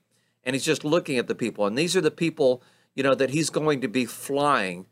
and 0.42 0.54
he's 0.54 0.64
just 0.64 0.84
looking 0.84 1.18
at 1.18 1.26
the 1.26 1.34
people. 1.34 1.66
And 1.66 1.76
these 1.76 1.96
are 1.96 2.00
the 2.00 2.10
people 2.10 2.62
you 2.94 3.02
know, 3.02 3.14
that 3.14 3.30
he's 3.30 3.50
going 3.50 3.80
to 3.80 3.88
be 3.88 4.04
flying 4.04 4.86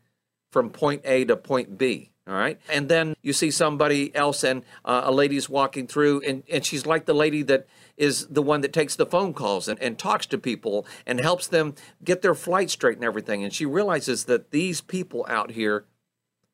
from 0.51 0.69
point 0.69 1.01
A 1.05 1.25
to 1.25 1.35
point 1.35 1.77
B. 1.77 2.11
All 2.25 2.33
right. 2.33 2.59
And 2.69 2.87
then 2.87 3.15
you 3.21 3.33
see 3.33 3.51
somebody 3.51 4.15
else, 4.15 4.45
and 4.45 4.63
uh, 4.85 5.01
a 5.03 5.11
lady's 5.11 5.49
walking 5.49 5.87
through, 5.87 6.21
and, 6.21 6.43
and 6.49 6.63
she's 6.63 6.85
like 6.85 7.05
the 7.05 7.13
lady 7.13 7.43
that 7.43 7.67
is 7.97 8.27
the 8.27 8.41
one 8.41 8.61
that 8.61 8.71
takes 8.71 8.95
the 8.95 9.05
phone 9.05 9.33
calls 9.33 9.67
and, 9.67 9.77
and 9.81 9.99
talks 9.99 10.25
to 10.27 10.37
people 10.37 10.85
and 11.05 11.19
helps 11.19 11.47
them 11.47 11.75
get 12.01 12.21
their 12.21 12.33
flight 12.33 12.69
straight 12.69 12.95
and 12.95 13.03
everything. 13.03 13.43
And 13.43 13.53
she 13.53 13.65
realizes 13.65 14.25
that 14.25 14.51
these 14.51 14.79
people 14.79 15.25
out 15.27 15.51
here 15.51 15.85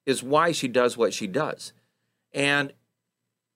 is 0.08 0.24
why 0.24 0.52
she 0.54 0.68
does 0.68 0.98
what 0.98 1.14
she 1.14 1.28
does. 1.28 1.72
And 2.34 2.74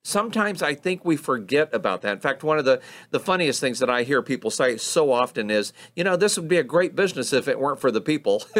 sometimes 0.03 0.61
I 0.61 0.75
think 0.75 1.03
we 1.05 1.15
forget 1.15 1.73
about 1.73 2.01
that. 2.01 2.13
In 2.13 2.19
fact, 2.19 2.43
one 2.43 2.59
of 2.59 2.65
the, 2.65 2.81
the 3.11 3.19
funniest 3.19 3.59
things 3.59 3.79
that 3.79 3.89
I 3.89 4.03
hear 4.03 4.21
people 4.21 4.51
say 4.51 4.77
so 4.77 5.11
often 5.11 5.49
is, 5.49 5.73
you 5.95 6.03
know, 6.03 6.15
this 6.15 6.37
would 6.37 6.47
be 6.47 6.57
a 6.57 6.63
great 6.63 6.95
business 6.95 7.33
if 7.33 7.47
it 7.47 7.59
weren't 7.59 7.79
for 7.79 7.89
the 7.89 8.01
people. 8.01 8.43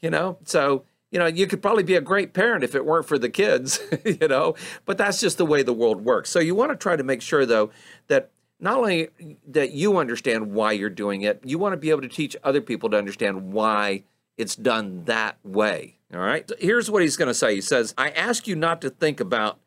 you 0.00 0.10
know, 0.10 0.38
so, 0.44 0.84
you 1.10 1.18
know, 1.18 1.26
you 1.26 1.46
could 1.46 1.60
probably 1.60 1.82
be 1.82 1.96
a 1.96 2.00
great 2.00 2.32
parent 2.32 2.64
if 2.64 2.74
it 2.74 2.86
weren't 2.86 3.06
for 3.06 3.18
the 3.18 3.28
kids, 3.28 3.80
you 4.04 4.28
know, 4.28 4.54
but 4.86 4.96
that's 4.96 5.20
just 5.20 5.38
the 5.38 5.46
way 5.46 5.62
the 5.62 5.74
world 5.74 6.04
works. 6.04 6.30
So 6.30 6.38
you 6.38 6.54
want 6.54 6.70
to 6.70 6.76
try 6.76 6.96
to 6.96 7.04
make 7.04 7.20
sure, 7.20 7.44
though, 7.44 7.70
that 8.08 8.30
not 8.60 8.78
only 8.78 9.08
that 9.48 9.72
you 9.72 9.98
understand 9.98 10.52
why 10.52 10.72
you're 10.72 10.88
doing 10.88 11.22
it, 11.22 11.40
you 11.44 11.58
want 11.58 11.72
to 11.72 11.76
be 11.76 11.90
able 11.90 12.02
to 12.02 12.08
teach 12.08 12.36
other 12.44 12.60
people 12.60 12.88
to 12.90 12.96
understand 12.96 13.52
why 13.52 14.04
it's 14.38 14.54
done 14.54 15.04
that 15.04 15.36
way. 15.42 15.98
All 16.12 16.20
right. 16.20 16.50
Here's 16.58 16.90
what 16.90 17.02
he's 17.02 17.16
going 17.16 17.28
to 17.28 17.34
say. 17.34 17.54
He 17.54 17.60
says, 17.60 17.94
I 17.96 18.10
ask 18.10 18.46
you 18.46 18.54
not 18.54 18.80
to 18.82 18.90
think 18.90 19.18
about, 19.18 19.58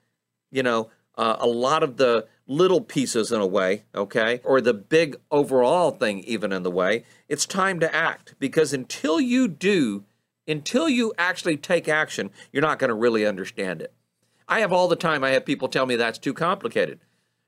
you 0.52 0.62
know, 0.62 0.90
uh, 1.18 1.38
a 1.40 1.48
lot 1.48 1.82
of 1.82 1.98
the 1.98 2.28
little 2.48 2.82
pieces 2.82 3.32
in 3.32 3.42
a 3.42 3.48
way, 3.48 3.84
okay, 3.96 4.42
or 4.44 4.62
the 4.62 4.74
big 4.74 5.16
overall 5.32 5.92
thing 5.92 6.20
even 6.20 6.52
in 6.52 6.64
the 6.64 6.72
way. 6.72 7.04
It's 7.28 7.46
time 7.46 7.80
to 7.80 7.96
act 7.96 8.36
because 8.38 8.74
until 8.74 9.20
you 9.20 9.48
do, 9.48 10.04
until 10.48 10.88
you 10.88 11.14
actually 11.18 11.58
take 11.58 11.88
action, 11.88 12.30
you're 12.52 12.62
not 12.62 12.78
going 12.78 12.90
to 12.90 12.96
really 12.96 13.26
understand 13.26 13.82
it. 13.82 13.94
I 14.48 14.60
have 14.60 14.72
all 14.72 14.88
the 14.88 14.96
time, 14.96 15.24
I 15.24 15.32
have 15.32 15.46
people 15.46 15.68
tell 15.68 15.88
me 15.88 15.96
that's 15.96 16.20
too 16.20 16.34
complicated. 16.34 17.00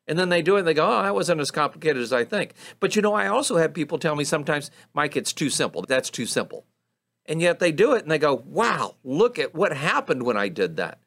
And 0.08 0.18
then 0.18 0.30
they 0.30 0.42
do 0.42 0.56
it 0.56 0.60
and 0.60 0.68
they 0.68 0.74
go, 0.74 0.88
oh, 0.88 1.04
that 1.04 1.14
wasn't 1.14 1.42
as 1.42 1.52
complicated 1.52 2.02
as 2.02 2.14
I 2.14 2.24
think. 2.24 2.54
But 2.80 2.96
you 2.96 3.02
know, 3.02 3.14
I 3.14 3.28
also 3.28 3.58
have 3.58 3.74
people 3.74 4.00
tell 4.00 4.16
me 4.16 4.24
sometimes, 4.24 4.72
Mike, 4.94 5.18
it's 5.18 5.34
too 5.34 5.50
simple. 5.50 5.84
That's 5.88 6.10
too 6.10 6.26
simple. 6.26 6.66
And 7.28 7.42
yet 7.42 7.60
they 7.60 7.72
do 7.72 7.94
it 7.94 8.04
and 8.04 8.12
they 8.12 8.18
go, 8.18 8.44
wow, 8.46 8.96
look 9.04 9.38
at 9.38 9.54
what 9.54 9.76
happened 9.76 10.24
when 10.24 10.38
I 10.38 10.48
did 10.48 10.78
that. 10.78 11.00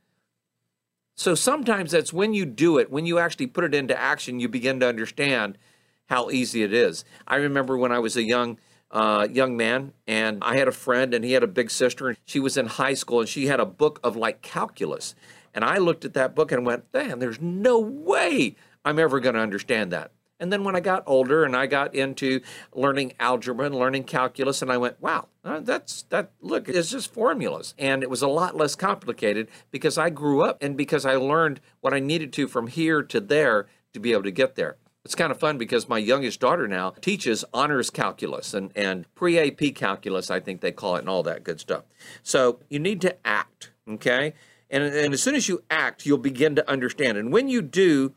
So 1.17 1.35
sometimes 1.35 1.91
that's 1.93 2.13
when 2.13 2.35
you 2.35 2.47
do 2.47 2.79
it, 2.79 2.91
when 2.91 3.07
you 3.07 3.19
actually 3.19 3.47
put 3.47 3.65
it 3.65 3.75
into 3.75 3.99
action, 3.99 4.41
you 4.41 4.49
begin 4.49 4.81
to 4.81 4.89
understand 4.89 5.59
how 6.07 6.31
easy 6.31 6.63
it 6.63 6.73
is. 6.73 7.05
I 7.27 7.37
remember 7.37 7.77
when 7.77 7.93
I 7.93 7.99
was 7.99 8.17
a 8.17 8.23
young 8.23 8.59
uh, 8.91 9.29
young 9.31 9.57
man, 9.57 9.93
and 10.07 10.43
I 10.43 10.57
had 10.57 10.67
a 10.67 10.73
friend, 10.73 11.15
and 11.15 11.25
he 11.25 11.33
had 11.33 11.43
a 11.43 11.49
big 11.49 11.71
sister, 11.71 12.09
and 12.09 12.19
she 12.25 12.41
was 12.41 12.57
in 12.57 12.67
high 12.67 12.95
school, 12.95 13.21
and 13.21 13.29
she 13.29 13.47
had 13.47 13.61
a 13.61 13.67
book 13.67 14.01
of 14.03 14.17
like 14.17 14.43
calculus. 14.43 15.15
And 15.55 15.65
I 15.65 15.79
looked 15.79 16.05
at 16.05 16.15
that 16.15 16.35
book 16.35 16.53
and 16.53 16.67
went, 16.67 16.93
man, 16.93 17.19
there's 17.19 17.41
no 17.41 17.79
way 17.79 18.57
I'm 18.85 18.99
ever 18.99 19.21
going 19.21 19.35
to 19.35 19.41
understand 19.41 19.93
that. 19.93 20.13
And 20.41 20.51
then 20.51 20.65
when 20.65 20.75
I 20.75 20.81
got 20.81 21.05
older 21.07 21.45
and 21.45 21.55
I 21.55 21.67
got 21.67 21.95
into 21.95 22.41
learning 22.75 23.13
algebra 23.21 23.67
and 23.67 23.75
learning 23.75 24.05
calculus, 24.05 24.63
and 24.63 24.73
I 24.73 24.79
went, 24.79 25.01
wow, 25.01 25.29
uh, 25.45 25.61
that's 25.61 26.03
that, 26.05 26.33
look, 26.41 26.69
it's 26.69 26.91
just 26.91 27.13
formulas. 27.13 27.75
And 27.79 28.03
it 28.03 28.11
was 28.11 28.23
a 28.23 28.29
lot 28.29 28.57
less 28.57 28.75
complicated 28.75 29.49
because 29.71 29.99
I 29.99 30.09
grew 30.09 30.43
up 30.43 30.63
and 30.63 30.77
because 30.77 31.05
I 31.05 31.17
learned 31.17 31.61
what 31.81 31.93
I 31.93 32.01
needed 32.01 32.33
to 32.33 32.49
from 32.49 32.69
here 32.69 33.03
to 33.03 33.21
there 33.21 33.69
to 33.93 34.01
be 34.01 34.13
able 34.13 34.23
to 34.23 34.31
get 34.31 34.57
there. 34.57 34.77
It's 35.05 35.15
kind 35.15 35.31
of 35.31 35.39
fun 35.39 35.57
because 35.57 35.89
my 35.89 35.99
youngest 35.99 36.41
daughter 36.41 36.69
now 36.69 36.91
teaches 37.01 37.45
honors 37.55 37.91
calculus 37.91 38.53
and, 38.53 38.71
and 38.75 39.13
pre 39.15 39.39
AP 39.39 39.75
calculus, 39.75 40.31
I 40.31 40.41
think 40.41 40.61
they 40.61 40.73
call 40.73 40.97
it, 40.97 41.01
and 41.01 41.09
all 41.09 41.23
that 41.23 41.45
good 41.45 41.61
stuff. 41.61 41.85
So 42.23 42.61
you 42.69 42.79
need 42.79 43.01
to 43.03 43.17
act, 43.27 43.73
okay? 43.89 44.35
And, 44.69 44.85
and 44.85 45.13
as 45.13 45.23
soon 45.23 45.35
as 45.35 45.49
you 45.49 45.65
act, 45.71 46.07
you'll 46.07 46.19
begin 46.19 46.55
to 46.57 46.71
understand. 46.71 47.19
And 47.19 47.33
when 47.33 47.49
you 47.49 47.63
do, 47.63 48.15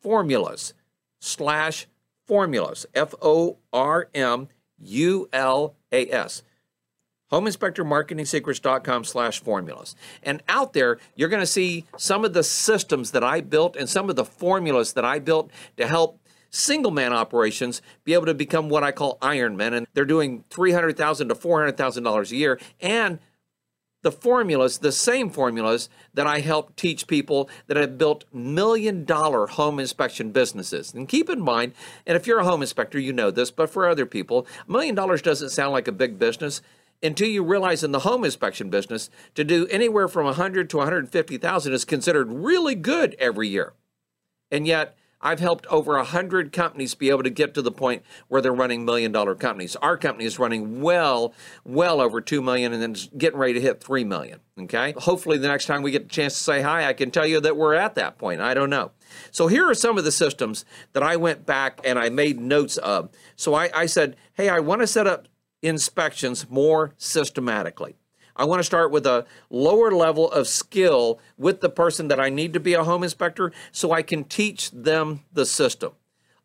formulas, 0.00 0.72
slash 1.20 1.86
formulas, 2.26 2.86
F 2.94 3.14
O 3.20 3.58
R 3.72 4.08
M 4.14 4.48
U 4.78 5.28
L 5.32 5.74
A 5.92 6.08
S 6.10 6.42
homeinspectormarketingsecrets.com 7.32 9.04
slash 9.04 9.40
formulas. 9.40 9.96
And 10.22 10.42
out 10.48 10.74
there, 10.74 10.98
you're 11.16 11.30
going 11.30 11.40
to 11.40 11.46
see 11.46 11.86
some 11.96 12.24
of 12.24 12.34
the 12.34 12.44
systems 12.44 13.12
that 13.12 13.24
I 13.24 13.40
built 13.40 13.74
and 13.74 13.88
some 13.88 14.10
of 14.10 14.16
the 14.16 14.24
formulas 14.24 14.92
that 14.92 15.04
I 15.04 15.18
built 15.18 15.50
to 15.78 15.86
help 15.86 16.20
single 16.52 16.92
man 16.92 17.12
operations 17.12 17.82
be 18.04 18.14
able 18.14 18.26
to 18.26 18.34
become 18.34 18.68
what 18.68 18.84
I 18.84 18.92
call 18.92 19.18
Iron 19.20 19.56
Men. 19.56 19.74
And 19.74 19.86
they're 19.94 20.04
doing 20.04 20.44
300,000 20.50 21.28
to 21.28 21.34
$400,000 21.34 22.30
a 22.30 22.36
year. 22.36 22.60
And 22.80 23.18
the 24.02 24.12
formulas, 24.12 24.78
the 24.78 24.92
same 24.92 25.30
formulas 25.30 25.88
that 26.12 26.26
I 26.26 26.40
help 26.40 26.76
teach 26.76 27.06
people 27.06 27.48
that 27.68 27.76
have 27.76 27.98
built 27.98 28.24
million 28.32 29.04
dollar 29.04 29.46
home 29.46 29.78
inspection 29.78 30.32
businesses. 30.32 30.92
And 30.92 31.08
keep 31.08 31.30
in 31.30 31.40
mind, 31.40 31.72
and 32.06 32.16
if 32.16 32.26
you're 32.26 32.40
a 32.40 32.44
home 32.44 32.62
inspector, 32.62 32.98
you 32.98 33.12
know 33.12 33.30
this, 33.30 33.50
but 33.50 33.70
for 33.70 33.88
other 33.88 34.06
people, 34.06 34.46
a 34.68 34.70
million 34.70 34.94
dollars 34.94 35.22
doesn't 35.22 35.50
sound 35.50 35.72
like 35.72 35.88
a 35.88 35.92
big 35.92 36.18
business 36.18 36.60
until 37.02 37.28
you 37.28 37.42
realize 37.42 37.82
in 37.82 37.92
the 37.92 38.00
home 38.00 38.24
inspection 38.24 38.70
business 38.70 39.10
to 39.34 39.44
do 39.44 39.66
anywhere 39.68 40.08
from 40.08 40.24
100 40.24 40.70
to 40.70 40.76
150,000 40.78 41.72
is 41.72 41.84
considered 41.84 42.30
really 42.30 42.74
good 42.74 43.16
every 43.18 43.48
year. 43.48 43.72
And 44.50 44.66
yet, 44.66 44.96
I've 45.22 45.40
helped 45.40 45.66
over 45.66 45.96
100 45.96 46.52
companies 46.52 46.94
be 46.94 47.10
able 47.10 47.22
to 47.22 47.30
get 47.30 47.54
to 47.54 47.62
the 47.62 47.70
point 47.70 48.02
where 48.28 48.40
they're 48.40 48.52
running 48.52 48.84
million 48.84 49.12
dollar 49.12 49.34
companies. 49.34 49.76
Our 49.76 49.96
company 49.96 50.24
is 50.24 50.38
running 50.38 50.80
well, 50.80 51.32
well 51.64 52.00
over 52.00 52.20
2 52.20 52.42
million 52.42 52.72
and 52.72 52.82
then 52.82 52.96
getting 53.16 53.38
ready 53.38 53.54
to 53.54 53.60
hit 53.60 53.82
3 53.82 54.04
million. 54.04 54.40
Okay. 54.58 54.94
Hopefully, 54.98 55.38
the 55.38 55.48
next 55.48 55.66
time 55.66 55.82
we 55.82 55.90
get 55.90 56.02
a 56.02 56.08
chance 56.08 56.36
to 56.36 56.42
say 56.42 56.62
hi, 56.62 56.86
I 56.86 56.92
can 56.92 57.10
tell 57.10 57.26
you 57.26 57.40
that 57.40 57.56
we're 57.56 57.74
at 57.74 57.94
that 57.94 58.18
point. 58.18 58.40
I 58.40 58.54
don't 58.54 58.70
know. 58.70 58.90
So, 59.30 59.46
here 59.46 59.68
are 59.68 59.74
some 59.74 59.96
of 59.96 60.04
the 60.04 60.12
systems 60.12 60.64
that 60.92 61.02
I 61.02 61.16
went 61.16 61.46
back 61.46 61.80
and 61.84 61.98
I 61.98 62.10
made 62.10 62.38
notes 62.40 62.76
of. 62.76 63.10
So, 63.36 63.54
I, 63.54 63.70
I 63.74 63.86
said, 63.86 64.16
hey, 64.34 64.48
I 64.48 64.60
want 64.60 64.82
to 64.82 64.86
set 64.86 65.06
up 65.06 65.28
inspections 65.62 66.50
more 66.50 66.92
systematically. 66.98 67.96
I 68.36 68.44
want 68.44 68.60
to 68.60 68.64
start 68.64 68.90
with 68.90 69.06
a 69.06 69.26
lower 69.50 69.90
level 69.90 70.30
of 70.30 70.48
skill 70.48 71.18
with 71.36 71.60
the 71.60 71.68
person 71.68 72.08
that 72.08 72.20
I 72.20 72.28
need 72.28 72.52
to 72.54 72.60
be 72.60 72.74
a 72.74 72.84
home 72.84 73.02
inspector 73.02 73.52
so 73.70 73.92
I 73.92 74.02
can 74.02 74.24
teach 74.24 74.70
them 74.70 75.24
the 75.32 75.46
system. 75.46 75.92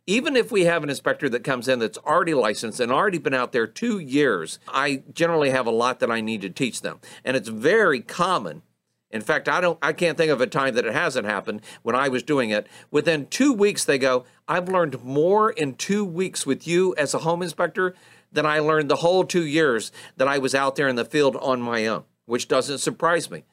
Even 0.06 0.38
if 0.38 0.51
we 0.51 0.63
have 0.63 0.84
an 0.84 0.89
inspector 0.89 1.27
that 1.29 1.44
comes 1.44 1.67
in 1.67 1.79
that's 1.79 1.98
already 1.98 2.34
licensed 2.34 2.79
and 2.79 2.91
already 2.91 3.17
been 3.17 3.34
out 3.34 3.51
there 3.51 3.67
two 3.67 4.00
years, 4.00 4.58
I 4.67 5.03
generally 5.13 5.50
have 5.50 5.67
a 5.67 5.72
lot 5.72 6.00
that 6.00 6.10
I 6.10 6.22
need 6.22 6.41
to 6.41 6.50
teach 6.50 6.82
them. 6.82 7.00
And 7.25 7.36
it's 7.36 7.50
very 7.50 8.00
common. 8.00 8.62
In 9.10 9.22
fact, 9.22 9.48
I 9.48 9.62
don't 9.62 9.79
I 9.82 9.94
can't 9.94 10.17
think 10.17 10.32
of 10.32 10.41
a 10.41 10.48
time 10.48 10.75
that 10.75 10.86
it 10.86 10.94
hasn't 10.94 11.25
happened 11.25 11.62
when 11.82 11.96
I 11.96 12.10
was 12.10 12.24
doing 12.24 12.50
it. 12.50 12.67
Within 12.91 13.27
2 13.27 13.53
weeks 13.53 13.86
they 13.86 13.98
go, 13.98 14.25
"I've 14.48 14.67
learned 14.67 15.03
more 15.03 15.50
in 15.50 15.75
2 15.75 16.03
weeks 16.03 16.46
with 16.46 16.67
you 16.67 16.94
as 16.98 17.13
a 17.13 17.20
home 17.20 17.41
inspector 17.41 17.96
than 18.32 18.46
I 18.46 18.60
learned 18.60 18.90
the 18.90 18.98
whole 18.98 19.24
two 19.24 19.46
years 19.46 19.92
that 20.18 20.28
I 20.28 20.38
was 20.38 20.54
out 20.54 20.76
there 20.76 20.88
in 20.88 20.96
the 20.96 21.06
field 21.06 21.36
on 21.38 21.62
my 21.62 21.88
own, 21.88 22.04
which 22.26 22.48
doesn't 22.48 22.80
surprise 22.80 23.32
me. 23.32 23.44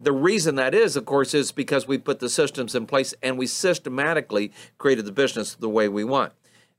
The 0.00 0.12
reason 0.12 0.54
that 0.56 0.74
is, 0.74 0.96
of 0.96 1.06
course, 1.06 1.34
is 1.34 1.50
because 1.50 1.88
we 1.88 1.98
put 1.98 2.20
the 2.20 2.28
systems 2.28 2.74
in 2.74 2.86
place 2.86 3.14
and 3.22 3.36
we 3.36 3.46
systematically 3.46 4.52
created 4.78 5.06
the 5.06 5.12
business 5.12 5.54
the 5.54 5.68
way 5.68 5.88
we 5.88 6.04
want. 6.04 6.32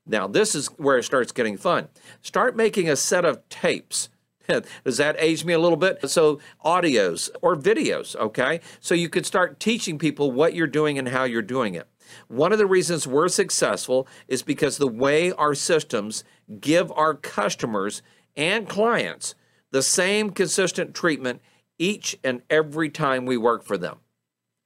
Now, 0.06 0.28
this 0.28 0.56
is 0.56 0.68
where 0.78 0.98
it 0.98 1.04
starts 1.04 1.32
getting 1.32 1.58
fun. 1.58 1.90
Start 2.22 2.56
making 2.56 2.90
a 2.90 2.96
set 2.96 3.26
of 3.26 3.48
tapes. 3.50 4.10
Does 4.84 4.98
that 4.98 5.16
age 5.20 5.46
me 5.46 5.54
a 5.54 5.60
little 5.60 5.78
bit? 5.78 6.10
So, 6.10 6.40
audios 6.66 7.30
or 7.42 7.56
videos, 7.56 8.16
okay? 8.16 8.62
So 8.80 8.96
you 8.96 9.10
could 9.10 9.26
start 9.26 9.60
teaching 9.60 10.00
people 10.00 10.32
what 10.32 10.56
you're 10.56 10.68
doing 10.68 10.98
and 10.98 11.10
how 11.10 11.26
you're 11.26 11.42
doing 11.42 11.76
it. 11.76 11.88
One 12.28 12.52
of 12.52 12.58
the 12.58 12.66
reasons 12.66 13.08
we're 13.08 13.28
successful 13.28 14.08
is 14.28 14.44
because 14.44 14.78
the 14.78 14.88
way 14.88 15.32
our 15.32 15.56
systems 15.56 16.24
give 16.60 16.92
our 16.92 17.14
customers 17.14 18.02
and 18.36 18.68
clients 18.68 19.36
the 19.72 19.82
same 19.82 20.32
consistent 20.32 20.94
treatment 20.94 21.42
each 21.78 22.18
and 22.24 22.42
every 22.50 22.90
time 22.90 23.26
we 23.26 23.38
work 23.38 23.64
for 23.64 23.78
them. 23.78 23.98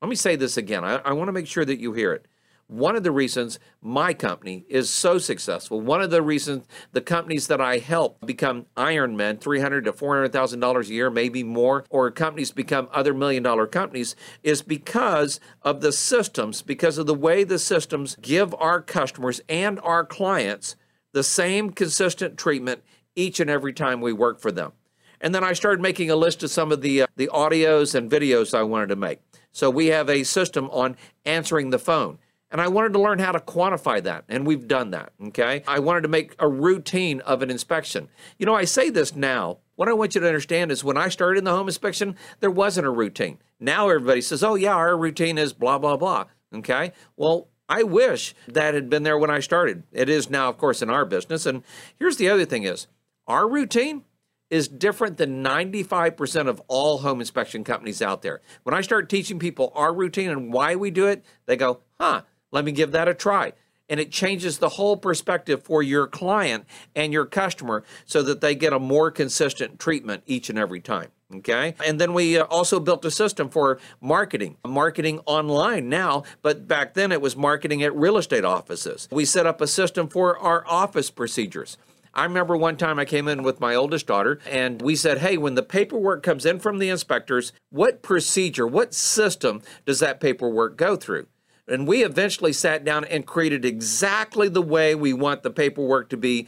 Let 0.01 0.09
me 0.09 0.15
say 0.15 0.35
this 0.35 0.57
again. 0.57 0.83
I, 0.83 0.95
I 0.97 1.13
want 1.13 1.27
to 1.27 1.33
make 1.33 1.47
sure 1.47 1.65
that 1.65 1.79
you 1.79 1.93
hear 1.93 2.13
it 2.13 2.27
one 2.67 2.95
of 2.95 3.03
the 3.03 3.11
reasons 3.11 3.59
my 3.81 4.13
company 4.13 4.65
is 4.69 4.89
so 4.89 5.17
successful, 5.17 5.81
one 5.81 6.01
of 6.01 6.11
the 6.11 6.21
reasons 6.21 6.65
the 6.91 7.01
companies 7.01 7.47
that 7.47 7.61
I 7.61 7.77
help 7.77 8.25
become 8.25 8.65
Ironmen, 8.77 9.39
$300 9.39 9.83
to 9.85 9.93
$400,000 9.93 10.81
a 10.81 10.93
year, 10.93 11.09
maybe 11.09 11.43
more, 11.43 11.85
or 11.89 12.09
companies 12.11 12.51
become 12.51 12.87
other 12.91 13.13
million 13.13 13.43
dollar 13.43 13.67
companies, 13.67 14.15
is 14.41 14.61
because 14.61 15.39
of 15.61 15.81
the 15.81 15.91
systems, 15.91 16.61
because 16.61 16.97
of 16.97 17.05
the 17.05 17.13
way 17.13 17.43
the 17.43 17.59
systems 17.59 18.15
give 18.21 18.55
our 18.55 18.81
customers 18.81 19.41
and 19.49 19.79
our 19.81 20.05
clients 20.05 20.75
the 21.11 21.23
same 21.23 21.69
consistent 21.69 22.37
treatment 22.37 22.83
each 23.15 23.39
and 23.39 23.49
every 23.49 23.73
time 23.73 24.01
we 24.01 24.13
work 24.13 24.39
for 24.39 24.51
them. 24.51 24.73
And 25.21 25.33
then 25.33 25.43
I 25.43 25.53
started 25.53 25.81
making 25.81 26.09
a 26.09 26.15
list 26.15 26.43
of 26.43 26.51
some 26.51 26.71
of 26.71 26.81
the 26.81 27.03
uh, 27.03 27.07
the 27.15 27.29
audios 27.33 27.95
and 27.95 28.11
videos 28.11 28.53
I 28.53 28.63
wanted 28.63 28.87
to 28.87 28.97
make. 28.97 29.19
So 29.53 29.69
we 29.69 29.87
have 29.87 30.09
a 30.09 30.23
system 30.23 30.69
on 30.71 30.97
answering 31.23 31.69
the 31.69 31.79
phone. 31.79 32.17
And 32.53 32.61
I 32.61 32.67
wanted 32.67 32.93
to 32.93 33.01
learn 33.01 33.17
how 33.17 33.31
to 33.31 33.39
quantify 33.39 34.03
that, 34.03 34.25
and 34.29 34.45
we've 34.45 34.67
done 34.67 34.91
that. 34.91 35.11
Okay. 35.25 35.63
I 35.67 35.79
wanted 35.79 36.01
to 36.01 36.07
make 36.07 36.35
a 36.37 36.47
routine 36.47 37.19
of 37.21 37.41
an 37.41 37.49
inspection. 37.49 38.09
You 38.37 38.45
know, 38.45 38.53
I 38.53 38.65
say 38.65 38.91
this 38.91 39.15
now. 39.15 39.57
What 39.75 39.89
I 39.89 39.93
want 39.93 40.13
you 40.13 40.21
to 40.21 40.27
understand 40.27 40.71
is 40.71 40.83
when 40.83 40.95
I 40.95 41.09
started 41.09 41.39
in 41.39 41.45
the 41.45 41.51
home 41.51 41.67
inspection, 41.67 42.15
there 42.41 42.51
wasn't 42.51 42.85
a 42.85 42.91
routine. 42.91 43.39
Now 43.59 43.89
everybody 43.89 44.21
says, 44.21 44.43
oh, 44.43 44.53
yeah, 44.53 44.75
our 44.75 44.95
routine 44.95 45.39
is 45.39 45.51
blah, 45.51 45.79
blah, 45.79 45.97
blah. 45.97 46.25
Okay. 46.53 46.91
Well, 47.17 47.47
I 47.67 47.81
wish 47.81 48.35
that 48.47 48.75
had 48.75 48.87
been 48.87 49.01
there 49.01 49.17
when 49.17 49.31
I 49.31 49.39
started. 49.39 49.81
It 49.91 50.07
is 50.07 50.29
now, 50.29 50.47
of 50.47 50.59
course, 50.59 50.83
in 50.83 50.91
our 50.91 51.05
business. 51.05 51.47
And 51.47 51.63
here's 51.97 52.17
the 52.17 52.29
other 52.29 52.45
thing 52.45 52.63
is 52.63 52.85
our 53.25 53.49
routine 53.49 54.03
is 54.51 54.67
different 54.67 55.17
than 55.17 55.43
95% 55.43 56.47
of 56.47 56.61
all 56.67 56.99
home 56.99 57.19
inspection 57.19 57.63
companies 57.63 58.03
out 58.03 58.21
there. 58.21 58.41
When 58.61 58.75
I 58.75 58.81
start 58.81 59.09
teaching 59.09 59.39
people 59.39 59.71
our 59.73 59.91
routine 59.91 60.29
and 60.29 60.53
why 60.53 60.75
we 60.75 60.91
do 60.91 61.07
it, 61.07 61.25
they 61.47 61.55
go, 61.55 61.79
huh, 61.99 62.21
let 62.53 62.63
me 62.63 62.71
give 62.71 62.91
that 62.93 63.09
a 63.09 63.13
try. 63.13 63.51
And 63.89 63.99
it 63.99 64.11
changes 64.11 64.59
the 64.59 64.69
whole 64.69 64.95
perspective 64.95 65.63
for 65.63 65.83
your 65.83 66.07
client 66.07 66.65
and 66.95 67.11
your 67.11 67.25
customer 67.25 67.83
so 68.05 68.23
that 68.23 68.39
they 68.39 68.55
get 68.55 68.71
a 68.71 68.79
more 68.79 69.11
consistent 69.11 69.77
treatment 69.77 70.23
each 70.25 70.49
and 70.49 70.57
every 70.57 70.79
time. 70.79 71.09
Okay. 71.35 71.73
And 71.85 71.99
then 71.99 72.13
we 72.13 72.37
uh, 72.37 72.43
also 72.45 72.79
built 72.79 73.03
a 73.05 73.11
system 73.11 73.49
for 73.49 73.79
marketing, 73.99 74.57
marketing 74.65 75.19
online 75.25 75.89
now, 75.89 76.23
but 76.41 76.67
back 76.67 76.93
then 76.93 77.11
it 77.11 77.21
was 77.21 77.35
marketing 77.35 77.83
at 77.83 77.95
real 77.95 78.17
estate 78.17 78.45
offices. 78.45 79.09
We 79.11 79.25
set 79.25 79.45
up 79.47 79.59
a 79.59 79.67
system 79.67 80.07
for 80.07 80.37
our 80.37 80.63
office 80.67 81.09
procedures. 81.09 81.77
I 82.13 82.25
remember 82.25 82.55
one 82.55 82.77
time 82.77 82.99
I 82.99 83.05
came 83.05 83.27
in 83.27 83.41
with 83.41 83.59
my 83.59 83.73
oldest 83.73 84.05
daughter 84.05 84.39
and 84.49 84.79
we 84.81 84.95
said, 84.95 85.17
Hey, 85.17 85.37
when 85.37 85.55
the 85.55 85.63
paperwork 85.63 86.21
comes 86.21 86.45
in 86.45 86.59
from 86.59 86.77
the 86.77 86.89
inspectors, 86.89 87.51
what 87.71 88.03
procedure, 88.03 88.67
what 88.67 88.93
system 88.93 89.63
does 89.85 89.99
that 89.99 90.19
paperwork 90.19 90.77
go 90.77 90.95
through? 90.95 91.25
And 91.67 91.87
we 91.87 92.03
eventually 92.03 92.53
sat 92.53 92.83
down 92.83 93.05
and 93.05 93.25
created 93.25 93.63
exactly 93.63 94.49
the 94.49 94.61
way 94.61 94.95
we 94.95 95.13
want 95.13 95.43
the 95.43 95.49
paperwork 95.49 96.09
to 96.09 96.17
be 96.17 96.47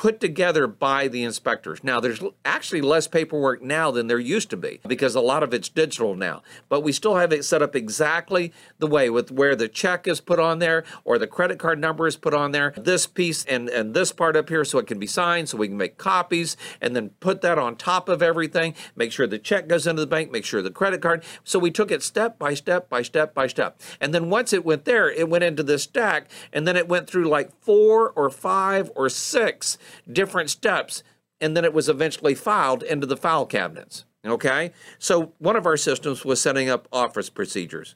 put 0.00 0.18
together 0.18 0.66
by 0.66 1.08
the 1.08 1.22
inspectors. 1.22 1.84
Now, 1.84 2.00
there's 2.00 2.22
actually 2.42 2.80
less 2.80 3.06
paperwork 3.06 3.60
now 3.60 3.90
than 3.90 4.06
there 4.06 4.18
used 4.18 4.48
to 4.48 4.56
be 4.56 4.80
because 4.88 5.14
a 5.14 5.20
lot 5.20 5.42
of 5.42 5.52
it's 5.52 5.68
digital 5.68 6.14
now, 6.14 6.40
but 6.70 6.80
we 6.80 6.90
still 6.90 7.16
have 7.16 7.34
it 7.34 7.44
set 7.44 7.60
up 7.60 7.76
exactly 7.76 8.50
the 8.78 8.86
way 8.86 9.10
with 9.10 9.30
where 9.30 9.54
the 9.54 9.68
check 9.68 10.08
is 10.08 10.18
put 10.22 10.40
on 10.40 10.58
there 10.58 10.84
or 11.04 11.18
the 11.18 11.26
credit 11.26 11.58
card 11.58 11.78
number 11.78 12.06
is 12.06 12.16
put 12.16 12.32
on 12.32 12.52
there, 12.52 12.72
this 12.78 13.06
piece 13.06 13.44
and, 13.44 13.68
and 13.68 13.92
this 13.92 14.10
part 14.10 14.38
up 14.38 14.48
here 14.48 14.64
so 14.64 14.78
it 14.78 14.86
can 14.86 14.98
be 14.98 15.06
signed 15.06 15.50
so 15.50 15.58
we 15.58 15.68
can 15.68 15.76
make 15.76 15.98
copies 15.98 16.56
and 16.80 16.96
then 16.96 17.10
put 17.20 17.42
that 17.42 17.58
on 17.58 17.76
top 17.76 18.08
of 18.08 18.22
everything, 18.22 18.74
make 18.96 19.12
sure 19.12 19.26
the 19.26 19.38
check 19.38 19.68
goes 19.68 19.86
into 19.86 20.00
the 20.00 20.06
bank, 20.06 20.30
make 20.30 20.46
sure 20.46 20.62
the 20.62 20.70
credit 20.70 21.02
card. 21.02 21.22
So 21.44 21.58
we 21.58 21.70
took 21.70 21.90
it 21.90 22.02
step 22.02 22.38
by 22.38 22.54
step 22.54 22.88
by 22.88 23.02
step 23.02 23.34
by 23.34 23.48
step. 23.48 23.78
And 24.00 24.14
then 24.14 24.30
once 24.30 24.54
it 24.54 24.64
went 24.64 24.86
there, 24.86 25.10
it 25.10 25.28
went 25.28 25.44
into 25.44 25.62
this 25.62 25.82
stack 25.82 26.30
and 26.54 26.66
then 26.66 26.78
it 26.78 26.88
went 26.88 27.06
through 27.06 27.28
like 27.28 27.50
four 27.60 28.08
or 28.12 28.30
five 28.30 28.90
or 28.96 29.10
six 29.10 29.76
different 30.10 30.50
steps, 30.50 31.02
and 31.40 31.56
then 31.56 31.64
it 31.64 31.72
was 31.72 31.88
eventually 31.88 32.34
filed 32.34 32.82
into 32.82 33.06
the 33.06 33.16
file 33.16 33.46
cabinets. 33.46 34.04
Okay? 34.24 34.72
So 34.98 35.32
one 35.38 35.56
of 35.56 35.66
our 35.66 35.76
systems 35.76 36.24
was 36.24 36.40
setting 36.40 36.68
up 36.68 36.88
office 36.92 37.30
procedures. 37.30 37.94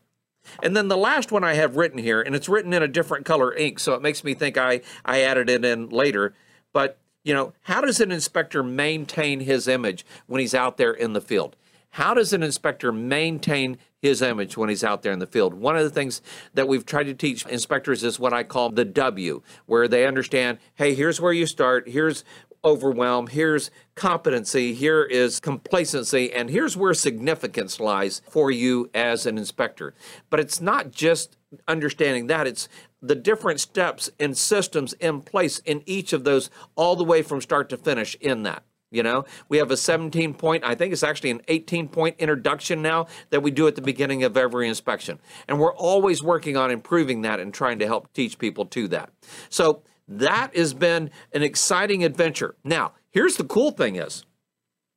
And 0.62 0.76
then 0.76 0.88
the 0.88 0.96
last 0.96 1.32
one 1.32 1.44
I 1.44 1.54
have 1.54 1.76
written 1.76 1.98
here, 1.98 2.20
and 2.20 2.34
it's 2.34 2.48
written 2.48 2.72
in 2.72 2.82
a 2.82 2.88
different 2.88 3.24
color 3.24 3.54
ink, 3.54 3.78
so 3.78 3.94
it 3.94 4.02
makes 4.02 4.24
me 4.24 4.34
think 4.34 4.58
I, 4.58 4.82
I 5.04 5.22
added 5.22 5.48
it 5.48 5.64
in 5.64 5.88
later. 5.88 6.34
But, 6.72 6.98
you 7.22 7.32
know, 7.32 7.52
how 7.62 7.80
does 7.80 8.00
an 8.00 8.12
inspector 8.12 8.62
maintain 8.62 9.40
his 9.40 9.68
image 9.68 10.04
when 10.26 10.40
he's 10.40 10.54
out 10.54 10.76
there 10.76 10.92
in 10.92 11.12
the 11.12 11.20
field? 11.20 11.56
How 11.94 12.12
does 12.12 12.32
an 12.32 12.42
inspector 12.42 12.90
maintain 12.90 13.78
his 14.02 14.20
image 14.20 14.56
when 14.56 14.68
he's 14.68 14.82
out 14.82 15.02
there 15.02 15.12
in 15.12 15.20
the 15.20 15.28
field? 15.28 15.54
One 15.54 15.76
of 15.76 15.84
the 15.84 15.90
things 15.90 16.22
that 16.52 16.66
we've 16.66 16.84
tried 16.84 17.04
to 17.04 17.14
teach 17.14 17.46
inspectors 17.46 18.02
is 18.02 18.18
what 18.18 18.32
I 18.32 18.42
call 18.42 18.70
the 18.70 18.84
W, 18.84 19.42
where 19.66 19.86
they 19.86 20.04
understand, 20.04 20.58
hey, 20.74 20.96
here's 20.96 21.20
where 21.20 21.32
you 21.32 21.46
start, 21.46 21.88
here's 21.88 22.24
overwhelm, 22.64 23.28
here's 23.28 23.70
competency, 23.94 24.74
here 24.74 25.04
is 25.04 25.38
complacency, 25.38 26.32
and 26.32 26.50
here's 26.50 26.76
where 26.76 26.94
significance 26.94 27.78
lies 27.78 28.22
for 28.28 28.50
you 28.50 28.90
as 28.92 29.24
an 29.24 29.38
inspector. 29.38 29.94
But 30.30 30.40
it's 30.40 30.60
not 30.60 30.90
just 30.90 31.36
understanding 31.68 32.26
that, 32.26 32.48
it's 32.48 32.68
the 33.02 33.14
different 33.14 33.60
steps 33.60 34.10
and 34.18 34.36
systems 34.36 34.94
in 34.94 35.20
place 35.20 35.60
in 35.60 35.84
each 35.86 36.12
of 36.12 36.24
those, 36.24 36.50
all 36.74 36.96
the 36.96 37.04
way 37.04 37.22
from 37.22 37.40
start 37.40 37.68
to 37.68 37.76
finish 37.76 38.16
in 38.16 38.42
that. 38.42 38.64
You 38.90 39.02
know, 39.02 39.24
we 39.48 39.58
have 39.58 39.70
a 39.70 39.76
17 39.76 40.34
point, 40.34 40.62
I 40.64 40.74
think 40.74 40.92
it's 40.92 41.02
actually 41.02 41.30
an 41.30 41.42
18 41.48 41.88
point 41.88 42.16
introduction 42.18 42.80
now 42.80 43.06
that 43.30 43.42
we 43.42 43.50
do 43.50 43.66
at 43.66 43.74
the 43.74 43.82
beginning 43.82 44.22
of 44.22 44.36
every 44.36 44.68
inspection. 44.68 45.18
And 45.48 45.58
we're 45.58 45.74
always 45.74 46.22
working 46.22 46.56
on 46.56 46.70
improving 46.70 47.22
that 47.22 47.40
and 47.40 47.52
trying 47.52 47.80
to 47.80 47.86
help 47.86 48.12
teach 48.12 48.38
people 48.38 48.66
to 48.66 48.86
that. 48.88 49.10
So 49.48 49.82
that 50.06 50.54
has 50.54 50.74
been 50.74 51.10
an 51.32 51.42
exciting 51.42 52.04
adventure. 52.04 52.54
Now, 52.62 52.92
here's 53.10 53.36
the 53.36 53.44
cool 53.44 53.72
thing 53.72 53.96
is, 53.96 54.24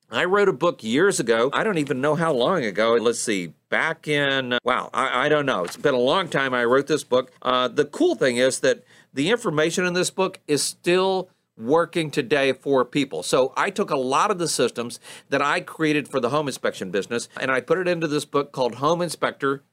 I 0.10 0.24
wrote 0.24 0.48
a 0.48 0.54
book 0.54 0.84
years 0.84 1.20
ago. 1.20 1.50
I 1.52 1.64
don't 1.64 1.80
even 1.80 2.00
know 2.00 2.16
how 2.16 2.32
long 2.32 2.64
ago. 2.64 2.94
Let's 2.94 3.20
see, 3.20 3.54
back 3.70 4.08
in, 4.08 4.58
wow, 4.64 4.90
I, 4.94 5.26
I 5.26 5.30
don't 5.30 5.46
know. 5.46 5.66
It's 5.66 5.76
been 5.76 5.94
a 5.94 6.00
long 6.00 6.30
time 6.30 6.54
I 6.54 6.64
wrote 6.64 6.88
this 6.88 7.04
book. 7.04 7.32
Uh, 7.42 7.68
the 7.68 7.84
cool 7.84 8.16
thing 8.16 8.38
is 8.38 8.62
that 8.62 8.84
the 9.14 9.30
information 9.30 9.86
in 9.86 9.94
this 9.94 10.10
book 10.10 10.40
is 10.48 10.64
still 10.64 11.30
working 11.58 12.12
today 12.12 12.54
for 12.54 12.86
people. 12.86 13.24
So 13.24 13.54
I 13.58 13.70
took 13.70 13.90
a 13.90 13.98
lot 13.98 14.32
of 14.32 14.38
the 14.38 14.48
systems 14.48 15.00
that 15.30 15.42
I 15.42 15.62
created 15.62 16.08
for 16.08 16.20
the 16.20 16.30
home 16.30 16.48
inspection 16.48 16.92
business 16.92 17.30
and 17.40 17.52
I 17.52 17.62
put 17.62 17.80
it 17.80 17.88
into 17.88 18.08
this 18.08 18.26
book 18.26 18.52
called 18.52 18.76
Home 18.76 19.02
Inspector 19.02 19.64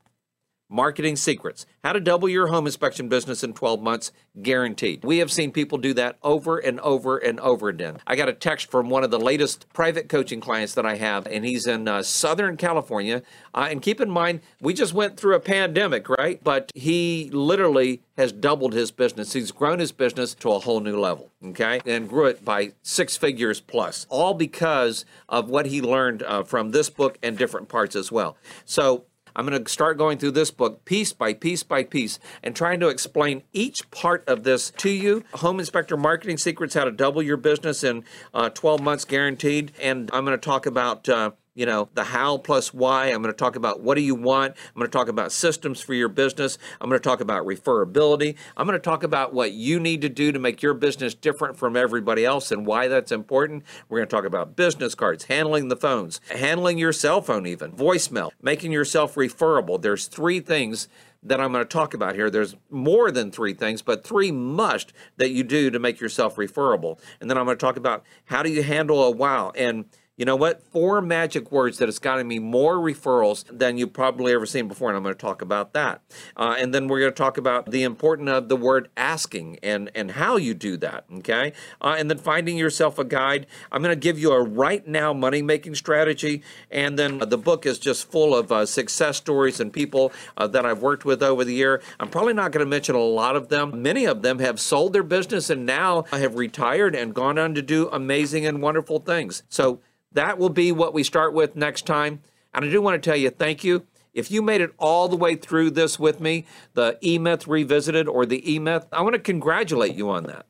Marketing 0.74 1.14
Secrets 1.14 1.66
How 1.84 1.92
to 1.92 2.00
Double 2.00 2.28
Your 2.28 2.48
Home 2.48 2.66
Inspection 2.66 3.08
Business 3.08 3.44
in 3.44 3.52
12 3.52 3.80
Months, 3.80 4.10
guaranteed. 4.42 5.04
We 5.04 5.18
have 5.18 5.30
seen 5.30 5.52
people 5.52 5.78
do 5.78 5.94
that 5.94 6.18
over 6.20 6.58
and 6.58 6.80
over 6.80 7.16
and 7.16 7.38
over 7.38 7.68
again. 7.68 7.98
I 8.08 8.16
got 8.16 8.28
a 8.28 8.32
text 8.32 8.72
from 8.72 8.90
one 8.90 9.04
of 9.04 9.12
the 9.12 9.20
latest 9.20 9.72
private 9.72 10.08
coaching 10.08 10.40
clients 10.40 10.74
that 10.74 10.84
I 10.84 10.96
have, 10.96 11.28
and 11.28 11.44
he's 11.44 11.68
in 11.68 11.86
uh, 11.86 12.02
Southern 12.02 12.56
California. 12.56 13.22
Uh, 13.54 13.68
and 13.70 13.82
keep 13.82 14.00
in 14.00 14.10
mind, 14.10 14.40
we 14.60 14.74
just 14.74 14.92
went 14.94 15.16
through 15.16 15.36
a 15.36 15.40
pandemic, 15.40 16.08
right? 16.08 16.42
But 16.42 16.72
he 16.74 17.30
literally 17.32 18.02
has 18.16 18.32
doubled 18.32 18.72
his 18.72 18.90
business. 18.90 19.32
He's 19.32 19.52
grown 19.52 19.78
his 19.78 19.92
business 19.92 20.34
to 20.34 20.50
a 20.50 20.58
whole 20.58 20.80
new 20.80 20.98
level, 20.98 21.30
okay? 21.44 21.80
And 21.86 22.08
grew 22.08 22.26
it 22.26 22.44
by 22.44 22.72
six 22.82 23.16
figures 23.16 23.60
plus, 23.60 24.06
all 24.10 24.34
because 24.34 25.04
of 25.28 25.48
what 25.48 25.66
he 25.66 25.80
learned 25.80 26.24
uh, 26.24 26.42
from 26.42 26.72
this 26.72 26.90
book 26.90 27.16
and 27.22 27.38
different 27.38 27.68
parts 27.68 27.94
as 27.94 28.10
well. 28.10 28.36
So 28.64 29.04
I'm 29.36 29.46
going 29.46 29.62
to 29.62 29.70
start 29.70 29.98
going 29.98 30.18
through 30.18 30.32
this 30.32 30.50
book 30.50 30.84
piece 30.84 31.12
by 31.12 31.34
piece 31.34 31.62
by 31.62 31.84
piece 31.84 32.18
and 32.42 32.54
trying 32.54 32.80
to 32.80 32.88
explain 32.88 33.42
each 33.52 33.90
part 33.90 34.24
of 34.28 34.44
this 34.44 34.70
to 34.78 34.90
you. 34.90 35.24
Home 35.34 35.58
Inspector 35.58 35.96
Marketing 35.96 36.36
Secrets 36.38 36.74
How 36.74 36.84
to 36.84 36.92
Double 36.92 37.22
Your 37.22 37.36
Business 37.36 37.84
in 37.84 38.04
uh, 38.32 38.50
12 38.50 38.80
Months 38.80 39.04
Guaranteed. 39.04 39.72
And 39.80 40.10
I'm 40.12 40.24
going 40.24 40.38
to 40.38 40.44
talk 40.44 40.66
about. 40.66 41.08
Uh, 41.08 41.32
you 41.54 41.66
know, 41.66 41.88
the 41.94 42.04
how 42.04 42.38
plus 42.38 42.74
why. 42.74 43.06
I'm 43.06 43.22
going 43.22 43.32
to 43.32 43.38
talk 43.38 43.56
about 43.56 43.80
what 43.80 43.94
do 43.94 44.02
you 44.02 44.14
want. 44.14 44.54
I'm 44.74 44.78
going 44.78 44.90
to 44.90 44.96
talk 44.96 45.08
about 45.08 45.32
systems 45.32 45.80
for 45.80 45.94
your 45.94 46.08
business. 46.08 46.58
I'm 46.80 46.88
going 46.88 47.00
to 47.00 47.08
talk 47.08 47.20
about 47.20 47.46
referability. 47.46 48.36
I'm 48.56 48.66
going 48.66 48.78
to 48.78 48.82
talk 48.82 49.02
about 49.02 49.32
what 49.32 49.52
you 49.52 49.78
need 49.78 50.00
to 50.02 50.08
do 50.08 50.32
to 50.32 50.38
make 50.38 50.62
your 50.62 50.74
business 50.74 51.14
different 51.14 51.56
from 51.56 51.76
everybody 51.76 52.24
else 52.24 52.50
and 52.50 52.66
why 52.66 52.88
that's 52.88 53.12
important. 53.12 53.64
We're 53.88 53.98
going 53.98 54.08
to 54.08 54.16
talk 54.16 54.24
about 54.24 54.56
business 54.56 54.94
cards, 54.94 55.24
handling 55.24 55.68
the 55.68 55.76
phones, 55.76 56.20
handling 56.30 56.78
your 56.78 56.92
cell 56.92 57.22
phone, 57.22 57.46
even 57.46 57.72
voicemail, 57.72 58.30
making 58.42 58.72
yourself 58.72 59.16
referable. 59.16 59.78
There's 59.78 60.06
three 60.06 60.40
things 60.40 60.88
that 61.22 61.40
I'm 61.40 61.52
going 61.52 61.64
to 61.64 61.68
talk 61.68 61.94
about 61.94 62.14
here. 62.14 62.28
There's 62.28 62.54
more 62.68 63.10
than 63.10 63.30
three 63.30 63.54
things, 63.54 63.80
but 63.80 64.04
three 64.04 64.30
must 64.30 64.92
that 65.16 65.30
you 65.30 65.42
do 65.42 65.70
to 65.70 65.78
make 65.78 65.98
yourself 65.98 66.36
referable. 66.36 67.00
And 67.20 67.30
then 67.30 67.38
I'm 67.38 67.46
going 67.46 67.56
to 67.56 67.64
talk 67.64 67.76
about 67.76 68.04
how 68.26 68.42
do 68.42 68.50
you 68.50 68.62
handle 68.62 69.02
a 69.02 69.10
wow 69.10 69.50
and 69.56 69.86
you 70.16 70.24
know 70.24 70.36
what? 70.36 70.62
Four 70.62 71.00
magic 71.00 71.50
words 71.50 71.78
that 71.78 71.88
has 71.88 71.98
gotten 71.98 72.28
me 72.28 72.38
more 72.38 72.76
referrals 72.76 73.44
than 73.50 73.76
you've 73.76 73.92
probably 73.92 74.32
ever 74.32 74.46
seen 74.46 74.68
before, 74.68 74.88
and 74.88 74.96
I'm 74.96 75.02
going 75.02 75.14
to 75.14 75.20
talk 75.20 75.42
about 75.42 75.72
that. 75.72 76.02
Uh, 76.36 76.54
and 76.56 76.72
then 76.72 76.86
we're 76.86 77.00
going 77.00 77.10
to 77.10 77.16
talk 77.16 77.36
about 77.36 77.70
the 77.70 77.82
importance 77.82 78.30
of 78.30 78.48
the 78.48 78.56
word 78.56 78.90
asking 78.96 79.58
and 79.62 79.90
and 79.94 80.12
how 80.12 80.36
you 80.36 80.54
do 80.54 80.76
that. 80.76 81.04
Okay, 81.16 81.52
uh, 81.80 81.96
and 81.98 82.08
then 82.08 82.18
finding 82.18 82.56
yourself 82.56 82.98
a 82.98 83.04
guide. 83.04 83.46
I'm 83.72 83.82
going 83.82 83.94
to 83.94 84.00
give 84.00 84.16
you 84.16 84.30
a 84.32 84.40
right 84.40 84.86
now 84.86 85.12
money 85.12 85.42
making 85.42 85.74
strategy, 85.74 86.42
and 86.70 86.96
then 86.96 87.18
the 87.18 87.38
book 87.38 87.66
is 87.66 87.80
just 87.80 88.08
full 88.08 88.36
of 88.36 88.52
uh, 88.52 88.66
success 88.66 89.16
stories 89.16 89.58
and 89.58 89.72
people 89.72 90.12
uh, 90.36 90.46
that 90.46 90.64
I've 90.64 90.80
worked 90.80 91.04
with 91.04 91.24
over 91.24 91.44
the 91.44 91.54
year. 91.54 91.82
I'm 91.98 92.08
probably 92.08 92.34
not 92.34 92.52
going 92.52 92.64
to 92.64 92.70
mention 92.70 92.94
a 92.94 93.00
lot 93.00 93.34
of 93.34 93.48
them. 93.48 93.82
Many 93.82 94.04
of 94.04 94.22
them 94.22 94.38
have 94.38 94.60
sold 94.60 94.92
their 94.92 95.02
business 95.02 95.50
and 95.50 95.66
now 95.66 96.02
have 96.12 96.36
retired 96.36 96.94
and 96.94 97.12
gone 97.12 97.36
on 97.36 97.54
to 97.54 97.62
do 97.62 97.88
amazing 97.90 98.46
and 98.46 98.62
wonderful 98.62 99.00
things. 99.00 99.42
So 99.48 99.80
that 100.14 100.38
will 100.38 100.48
be 100.48 100.72
what 100.72 100.94
we 100.94 101.02
start 101.02 101.34
with 101.34 101.54
next 101.54 101.86
time. 101.86 102.22
And 102.52 102.64
I 102.64 102.70
do 102.70 102.80
want 102.80 103.00
to 103.00 103.10
tell 103.10 103.16
you 103.16 103.30
thank 103.30 103.62
you. 103.62 103.86
If 104.12 104.30
you 104.30 104.42
made 104.42 104.60
it 104.60 104.72
all 104.78 105.08
the 105.08 105.16
way 105.16 105.34
through 105.34 105.72
this 105.72 105.98
with 105.98 106.20
me, 106.20 106.46
the 106.74 106.98
E 107.02 107.18
Myth 107.18 107.46
Revisited 107.48 108.08
or 108.08 108.24
the 108.24 108.50
E 108.50 108.58
Myth, 108.58 108.86
I 108.92 109.02
want 109.02 109.14
to 109.14 109.18
congratulate 109.18 109.94
you 109.94 110.08
on 110.08 110.24
that. 110.24 110.46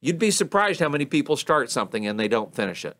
You'd 0.00 0.18
be 0.18 0.30
surprised 0.30 0.80
how 0.80 0.88
many 0.88 1.04
people 1.04 1.36
start 1.36 1.70
something 1.70 2.06
and 2.06 2.18
they 2.18 2.28
don't 2.28 2.54
finish 2.54 2.84
it. 2.84 2.96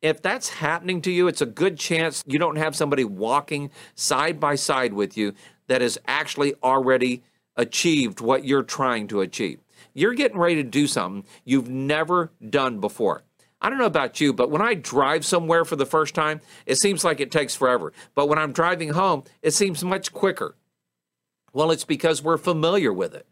If 0.00 0.22
that's 0.22 0.48
happening 0.48 1.02
to 1.02 1.10
you, 1.10 1.28
it's 1.28 1.42
a 1.42 1.46
good 1.46 1.78
chance 1.78 2.24
you 2.26 2.38
don't 2.38 2.56
have 2.56 2.74
somebody 2.74 3.04
walking 3.04 3.70
side 3.94 4.40
by 4.40 4.54
side 4.54 4.94
with 4.94 5.16
you 5.18 5.34
that 5.66 5.82
has 5.82 5.98
actually 6.06 6.54
already 6.62 7.22
achieved 7.56 8.20
what 8.20 8.46
you're 8.46 8.62
trying 8.62 9.06
to 9.08 9.20
achieve. 9.20 9.60
You're 9.92 10.14
getting 10.14 10.38
ready 10.38 10.54
to 10.56 10.62
do 10.62 10.86
something 10.86 11.24
you've 11.44 11.68
never 11.68 12.30
done 12.48 12.80
before. 12.80 13.24
I 13.60 13.68
don't 13.68 13.78
know 13.78 13.84
about 13.84 14.20
you, 14.20 14.32
but 14.32 14.50
when 14.50 14.62
I 14.62 14.74
drive 14.74 15.24
somewhere 15.24 15.64
for 15.64 15.76
the 15.76 15.86
first 15.86 16.14
time, 16.14 16.40
it 16.66 16.76
seems 16.76 17.04
like 17.04 17.20
it 17.20 17.30
takes 17.30 17.54
forever. 17.54 17.92
But 18.14 18.28
when 18.28 18.38
I'm 18.38 18.52
driving 18.52 18.90
home, 18.90 19.24
it 19.42 19.52
seems 19.52 19.84
much 19.84 20.12
quicker. 20.12 20.56
Well, 21.52 21.70
it's 21.70 21.84
because 21.84 22.22
we're 22.22 22.38
familiar 22.38 22.92
with 22.92 23.14
it. 23.14 23.26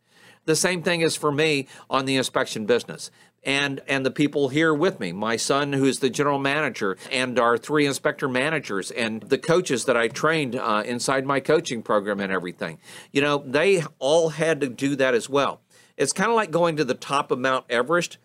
The 0.44 0.56
same 0.56 0.82
thing 0.82 1.02
is 1.02 1.14
for 1.14 1.30
me 1.30 1.68
on 1.90 2.04
the 2.04 2.16
inspection 2.16 2.66
business 2.66 3.10
and 3.44 3.80
and 3.86 4.04
the 4.04 4.10
people 4.10 4.48
here 4.48 4.74
with 4.74 4.98
me 4.98 5.12
my 5.12 5.36
son 5.36 5.72
who's 5.72 6.00
the 6.00 6.10
general 6.10 6.38
manager 6.38 6.96
and 7.12 7.38
our 7.38 7.56
three 7.56 7.86
inspector 7.86 8.28
managers 8.28 8.90
and 8.90 9.22
the 9.22 9.38
coaches 9.38 9.84
that 9.84 9.96
i 9.96 10.08
trained 10.08 10.56
uh, 10.56 10.82
inside 10.84 11.24
my 11.24 11.38
coaching 11.40 11.82
program 11.82 12.20
and 12.20 12.32
everything 12.32 12.78
you 13.12 13.20
know 13.20 13.42
they 13.46 13.82
all 13.98 14.30
had 14.30 14.60
to 14.60 14.68
do 14.68 14.96
that 14.96 15.14
as 15.14 15.28
well 15.28 15.60
it's 15.96 16.12
kind 16.12 16.30
of 16.30 16.36
like 16.36 16.50
going 16.50 16.76
to 16.76 16.84
the 16.84 16.94
top 16.94 17.30
of 17.30 17.38
mount 17.38 17.64
everest 17.70 18.18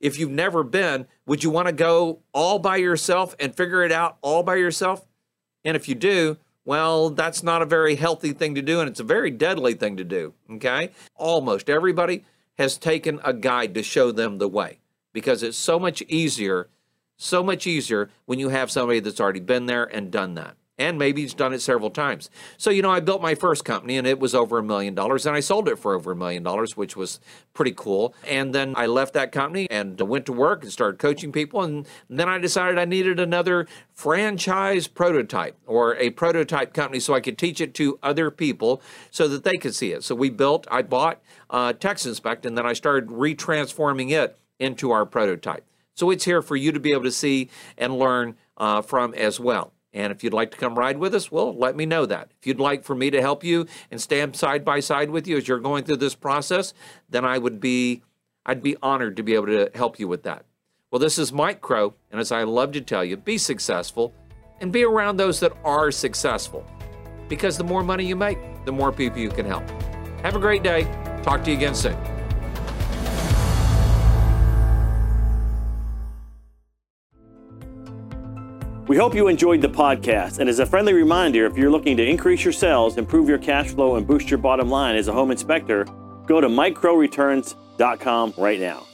if 0.00 0.18
you've 0.18 0.30
never 0.30 0.62
been, 0.62 1.06
would 1.26 1.42
you 1.42 1.50
want 1.50 1.68
to 1.68 1.72
go 1.72 2.20
all 2.32 2.58
by 2.58 2.76
yourself 2.76 3.34
and 3.38 3.54
figure 3.54 3.82
it 3.82 3.92
out 3.92 4.18
all 4.22 4.42
by 4.42 4.56
yourself? 4.56 5.06
And 5.64 5.76
if 5.76 5.88
you 5.88 5.94
do, 5.94 6.36
well, 6.64 7.10
that's 7.10 7.42
not 7.42 7.62
a 7.62 7.66
very 7.66 7.94
healthy 7.94 8.32
thing 8.32 8.54
to 8.54 8.62
do, 8.62 8.80
and 8.80 8.88
it's 8.88 9.00
a 9.00 9.04
very 9.04 9.30
deadly 9.30 9.74
thing 9.74 9.96
to 9.96 10.04
do. 10.04 10.34
Okay? 10.50 10.90
Almost 11.14 11.70
everybody 11.70 12.24
has 12.58 12.76
taken 12.78 13.20
a 13.24 13.32
guide 13.32 13.74
to 13.74 13.82
show 13.82 14.12
them 14.12 14.38
the 14.38 14.48
way 14.48 14.78
because 15.12 15.42
it's 15.42 15.56
so 15.56 15.78
much 15.78 16.02
easier, 16.02 16.68
so 17.16 17.42
much 17.42 17.66
easier 17.66 18.10
when 18.26 18.38
you 18.38 18.48
have 18.50 18.70
somebody 18.70 19.00
that's 19.00 19.20
already 19.20 19.40
been 19.40 19.66
there 19.66 19.84
and 19.84 20.10
done 20.10 20.34
that 20.34 20.56
and 20.78 20.98
maybe 20.98 21.22
he's 21.22 21.34
done 21.34 21.52
it 21.52 21.62
several 21.62 21.90
times. 21.90 22.30
So, 22.56 22.70
you 22.70 22.82
know, 22.82 22.90
I 22.90 23.00
built 23.00 23.22
my 23.22 23.34
first 23.34 23.64
company 23.64 23.96
and 23.96 24.06
it 24.06 24.18
was 24.18 24.34
over 24.34 24.58
a 24.58 24.62
million 24.62 24.94
dollars 24.94 25.24
and 25.24 25.36
I 25.36 25.40
sold 25.40 25.68
it 25.68 25.78
for 25.78 25.94
over 25.94 26.12
a 26.12 26.16
million 26.16 26.42
dollars, 26.42 26.76
which 26.76 26.96
was 26.96 27.20
pretty 27.52 27.72
cool. 27.72 28.14
And 28.26 28.54
then 28.54 28.74
I 28.76 28.86
left 28.86 29.14
that 29.14 29.30
company 29.30 29.68
and 29.70 30.00
went 30.00 30.26
to 30.26 30.32
work 30.32 30.62
and 30.62 30.72
started 30.72 30.98
coaching 30.98 31.30
people. 31.30 31.62
And 31.62 31.86
then 32.10 32.28
I 32.28 32.38
decided 32.38 32.78
I 32.78 32.86
needed 32.86 33.20
another 33.20 33.68
franchise 33.92 34.88
prototype 34.88 35.56
or 35.66 35.94
a 35.96 36.10
prototype 36.10 36.74
company 36.74 36.98
so 36.98 37.14
I 37.14 37.20
could 37.20 37.38
teach 37.38 37.60
it 37.60 37.74
to 37.74 37.98
other 38.02 38.30
people 38.30 38.82
so 39.10 39.28
that 39.28 39.44
they 39.44 39.56
could 39.56 39.74
see 39.74 39.92
it. 39.92 40.02
So 40.02 40.14
we 40.14 40.30
built, 40.30 40.66
I 40.70 40.82
bought 40.82 41.22
uh, 41.50 41.72
TexInspect 41.74 42.44
and 42.44 42.58
then 42.58 42.66
I 42.66 42.72
started 42.72 43.10
retransforming 43.10 44.10
it 44.10 44.38
into 44.58 44.90
our 44.90 45.06
prototype. 45.06 45.64
So 45.94 46.10
it's 46.10 46.24
here 46.24 46.42
for 46.42 46.56
you 46.56 46.72
to 46.72 46.80
be 46.80 46.90
able 46.90 47.04
to 47.04 47.12
see 47.12 47.48
and 47.78 47.96
learn 47.96 48.36
uh, 48.56 48.82
from 48.82 49.14
as 49.14 49.38
well. 49.38 49.73
And 49.94 50.12
if 50.12 50.24
you'd 50.24 50.34
like 50.34 50.50
to 50.50 50.56
come 50.56 50.76
ride 50.76 50.98
with 50.98 51.14
us, 51.14 51.30
well, 51.30 51.56
let 51.56 51.76
me 51.76 51.86
know 51.86 52.04
that. 52.04 52.32
If 52.40 52.46
you'd 52.46 52.60
like 52.60 52.82
for 52.84 52.96
me 52.96 53.10
to 53.10 53.22
help 53.22 53.44
you 53.44 53.66
and 53.90 54.00
stand 54.00 54.34
side 54.36 54.64
by 54.64 54.80
side 54.80 55.08
with 55.08 55.28
you 55.28 55.36
as 55.36 55.46
you're 55.46 55.60
going 55.60 55.84
through 55.84 55.98
this 55.98 56.16
process, 56.16 56.74
then 57.08 57.24
I 57.24 57.38
would 57.38 57.60
be 57.60 58.02
I'd 58.44 58.62
be 58.62 58.76
honored 58.82 59.16
to 59.16 59.22
be 59.22 59.34
able 59.34 59.46
to 59.46 59.70
help 59.74 59.98
you 59.98 60.08
with 60.08 60.24
that. 60.24 60.44
Well, 60.90 60.98
this 60.98 61.18
is 61.18 61.32
Mike 61.32 61.60
Crow, 61.60 61.94
and 62.10 62.20
as 62.20 62.30
I 62.30 62.42
love 62.42 62.72
to 62.72 62.80
tell 62.80 63.04
you, 63.04 63.16
be 63.16 63.38
successful 63.38 64.12
and 64.60 64.70
be 64.70 64.84
around 64.84 65.16
those 65.16 65.40
that 65.40 65.52
are 65.64 65.90
successful. 65.90 66.66
Because 67.28 67.56
the 67.56 67.64
more 67.64 67.82
money 67.82 68.04
you 68.04 68.16
make, 68.16 68.38
the 68.64 68.72
more 68.72 68.92
people 68.92 69.18
you 69.18 69.30
can 69.30 69.46
help. 69.46 69.68
Have 70.22 70.36
a 70.36 70.40
great 70.40 70.62
day. 70.62 70.84
Talk 71.22 71.42
to 71.44 71.50
you 71.50 71.56
again 71.56 71.74
soon. 71.74 72.13
We 78.94 79.00
hope 79.00 79.12
you 79.12 79.26
enjoyed 79.26 79.60
the 79.60 79.68
podcast. 79.68 80.38
And 80.38 80.48
as 80.48 80.60
a 80.60 80.66
friendly 80.66 80.92
reminder, 80.92 81.46
if 81.46 81.56
you're 81.56 81.68
looking 81.68 81.96
to 81.96 82.06
increase 82.06 82.44
your 82.44 82.52
sales, 82.52 82.96
improve 82.96 83.28
your 83.28 83.38
cash 83.38 83.70
flow, 83.70 83.96
and 83.96 84.06
boost 84.06 84.30
your 84.30 84.38
bottom 84.38 84.70
line 84.70 84.94
as 84.94 85.08
a 85.08 85.12
home 85.12 85.32
inspector, 85.32 85.84
go 86.26 86.40
to 86.40 86.46
mikecrowreturns.com 86.46 88.34
right 88.38 88.60
now. 88.60 88.86